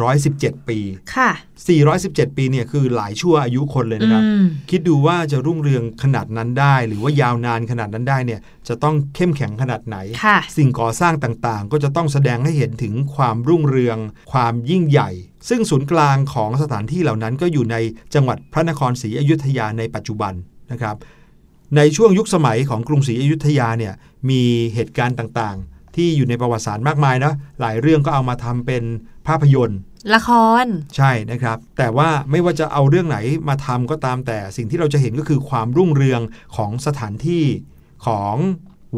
[0.07, 0.79] 417 ปี
[1.17, 1.31] ค่ะ
[1.85, 13.99] 417 ปีเนี่ยคือหลายชั่วอายุคนเลยนะครับอืมคิดดูว่าจะรุ่งเรืองขนาดนั้นได้ หรือว่ายาวนานขนาดนั้นได้เนี่ยจะต้องเข้มแข็งขนาดไหนค่ะสิ่งก่อสร้างต่างๆ ก็จะต้องแสดงให้เห็นถึงความรุ่งเรือง
[14.33, 15.11] ความยิ่งใหญ่
[15.49, 17.77] ซึ่งศูนย์กลางของสถานที่เหล่านั้นก็อยู่ใน
[18.15, 20.33] จังหวัดพระนครศรีอยุธยาในปัจจุบัน
[20.73, 20.97] นะครับ
[21.77, 23.95] ในช่วงยุคสมัยของกรุงศรีอยุธยาเนี่ย
[24.31, 24.43] มี
[24.75, 28.83] เหตุการณ์ต่างๆ ที่อยู่ในประวัติศาสตร์มากมายนะหลายเรื่องก็เอามาทำเป็น
[29.27, 29.79] ภาพยนตร์
[30.15, 30.31] ละค
[30.65, 30.67] ร
[30.97, 33.19] ใช่นะครับ แต่ว่าไม่ว่าจะเอาเรื่องไหน
[33.49, 36.21] มาทำก็ตามแต่สิ่งที่เราจะเห็นก็คือความรุ่งเรือง
[36.57, 37.45] ของสถานที่
[38.07, 38.35] ของ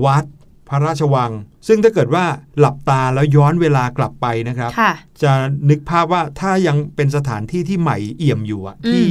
[0.05, 0.25] วัด
[0.71, 1.31] พระราชวัง
[1.69, 2.25] ซึ่งถ้าเกิดว่า
[2.59, 4.93] หลับตาแล้วย้อนเวลากลับไปนะครับค่ะ
[5.23, 5.33] จะ
[5.71, 9.05] นึกภาพว่าถ้ายังเป็นสถานที่ที่ใหม่เอี่ยมอยู่อะอืมที่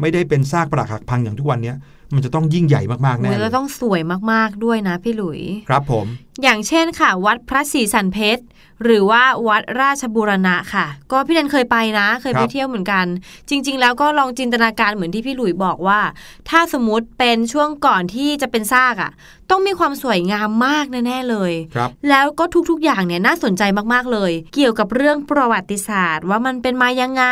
[0.00, 1.76] ไม่ได้เป็นซากปรักหักพังอย่างทุกวันเนี้ย
[2.14, 4.00] มันจะต้องยิ่งใหญ่มากๆโอ้แน่ยเลแล้วยต้องสวย
[4.32, 6.06] มากๆด้วยนะพี่หลุย ครับผม
[6.42, 8.42] อย่างเช่นค่ะ วัดพระศรีสันเพชร
[8.84, 13.06] หรือว่าวัดราชบูรณะค่ะ ก็พี่แดนเคยไปนะ เคยไปครับเที่ยวเหมือนกัน
[13.48, 16.00] จริง ๆ แล้วก็ลองจินตนาการเหมือนที่พี่หลุยบอกว่า
[16.48, 19.12] ถ้าสมมติเป็นช่วงก่อนที่จะเป็นซากอะ่ะ
[19.50, 23.62] ต้องมีความสวยงามมากแน่ๆเลยครับแล้วก็ทุกๆอย่างเนี่ยน่าสนใจ
[23.92, 27.24] มากๆเลย เกี่ยวกับเรื่องประวัติศาสตร์ ว่ามันเป็นมายังไง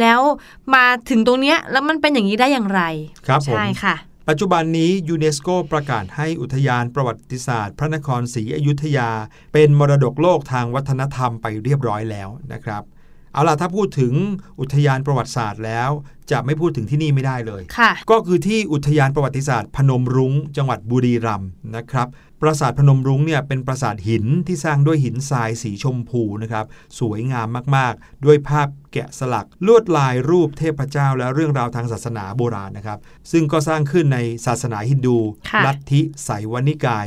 [0.00, 0.20] แล้ว
[0.74, 2.82] มาถึงตรงเนี้ยแล้วมันเป็นอย่างนี้ได้อย่างไร
[3.26, 3.96] ครับผมใช่ค่ะ
[4.28, 9.10] ปัจจุบันนี้ยูเนสโกประกาศให้อุทยานประวัติศาสตร์ พระนครศรีอยุธยา
[9.52, 12.82] เป็นมรดกโลกทางวัฒนธรรมไปเรียบร้อยแล้วนะครับ
[13.32, 14.12] เอาล่ะถ้าพูดถึง
[14.60, 15.90] อุทยานประวัติศาสตร์แล้ว
[16.30, 22.08] จะไม่พูดถึงที่นี่ไม่ได้เลยค่ะก็คือที่อุทยานประวัติศาสตร์ พนมรุ้ง จังหวัดบุรีรัมย์นะครับ
[22.40, 26.64] ปราสาทพนมรุ้งเนี่ยเป็นปราสาทหินที่สร้างด้วยหินทรายสีชมพูนะครับ
[26.98, 32.98] สวยงามมากๆ ด้วยภาพแกะสลักลวดลายรูปเทพเจ้าและเรื่องราวทางศาสนาโบราณนะครับ
[33.32, 35.18] ซึ่งก็สร้างขึ้นในศาสนาฮินดู
[35.50, 37.06] ค่ะลัทธิไสยวนิกาย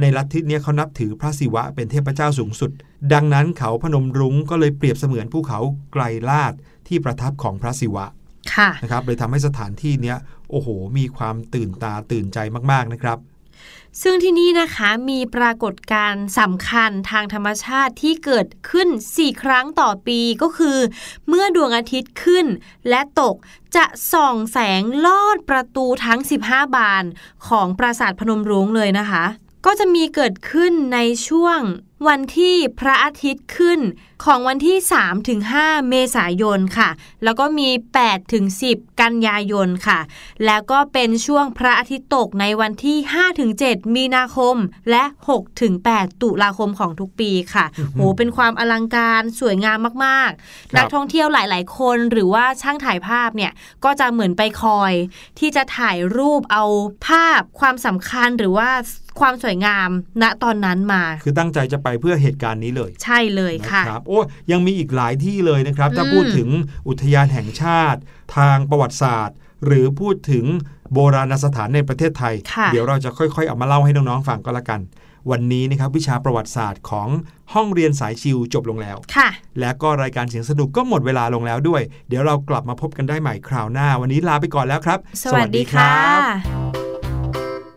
[0.00, 2.70] ในลัทธิเนี้ยเขานับถือพระศิวะเป็นเทพเจ้าสูงสุด
[3.12, 5.58] ดังนั้นเขาพนมรุ้งก็เลยเปรียบเสมือนภูเขา
[5.92, 6.52] ไกลลาด
[6.88, 8.06] ที่ประทับของพระศิวะ
[8.54, 10.18] ค่ะนะครับเลยทำให้สถานที่เนี้ย
[10.50, 10.68] โอ้โห
[10.98, 12.38] มีความตื่นตาตื่นใจ
[12.72, 13.18] มากๆนะครับ
[14.02, 20.78] ซึ่งที่นี่นะคะมีปรากฏการณ์สำคัญทางธรรมชาติที่เกิดขึ้น 4 ครั้งต่อปีก็คือ
[21.28, 22.46] เมื่อดวงอาทิตย์ขึ้น
[22.88, 23.36] และตก
[23.76, 27.04] จะส่องแสงลอดประตูทั้ง 15 บาน
[27.48, 29.24] ของปราสาทพนมรุ้งเลยนะคะ
[29.64, 30.98] ก็จะมีเกิดขึ้นใน
[31.28, 31.60] ช่วง
[32.06, 33.80] วันที่พระอาทิตย์ขึ้น
[34.28, 34.78] ของวันที่
[35.34, 36.90] 3-5 เมษายนค่ะ
[37.24, 37.68] แล้วก็มี
[38.34, 40.00] 8-10 กันยายนค่ะ
[40.46, 42.96] แล้วก็เป็นช่วงพระอาทิตย์ตกในวันที่
[43.46, 44.56] 5-7 มีนาคม
[44.90, 45.04] และ
[45.62, 47.64] 6-8 ตุลาคมของทุกปีค่ะ
[47.94, 50.30] โหเป็นความอลังการสวยงามมาก
[50.72, 53.52] ครับๆนักท่องเที่ยวหลาย ๆ คนหรือว่าช่างถ่ายภาพเนี่ย
[53.84, 54.92] ก็จะเหมือนไปคอย
[55.38, 56.64] ที่จะถ่ายรูปเอา
[57.06, 58.70] ภาพความสำคัญหรือว่า
[59.22, 59.88] ความสวยงาม
[60.22, 64.20] ณตอนนั้นมา คือตั้งใจจะไปเพื่อเหตุการณ์นี้เลย ใช่เลยค่ะนะครับโอ้
[64.52, 66.48] ยังมีอีกหลายที่เลยนะครับ ถ้าอืมพูดถึง
[66.88, 68.00] อุทยานแห่งชาติ
[68.36, 70.44] ทางประวัติศาสตร์ หรือพูดถึง
[70.92, 74.80] โบราณสถานในประเทศไทยค่ะเดี๋ยวเราจะค่อยๆ เอามาเล่าให้น้องๆฟังก็แล้วกัน
[75.30, 77.08] วันนี้นะครับวิชาประวัติศาสตร์ของ
[77.54, 79.28] ห้องเรียนสายชิวจบลงแล้วค่ะ
[79.60, 86.93] และก็รายการเสียงสนุกก็หมดเวลาลงแล้วด้วย เดี๋ยวเรากลับมาพบกันได้ใหม่คราวหน้า วันนี้ลาไปก่อนแล้วครับ สวัสดีค่ะ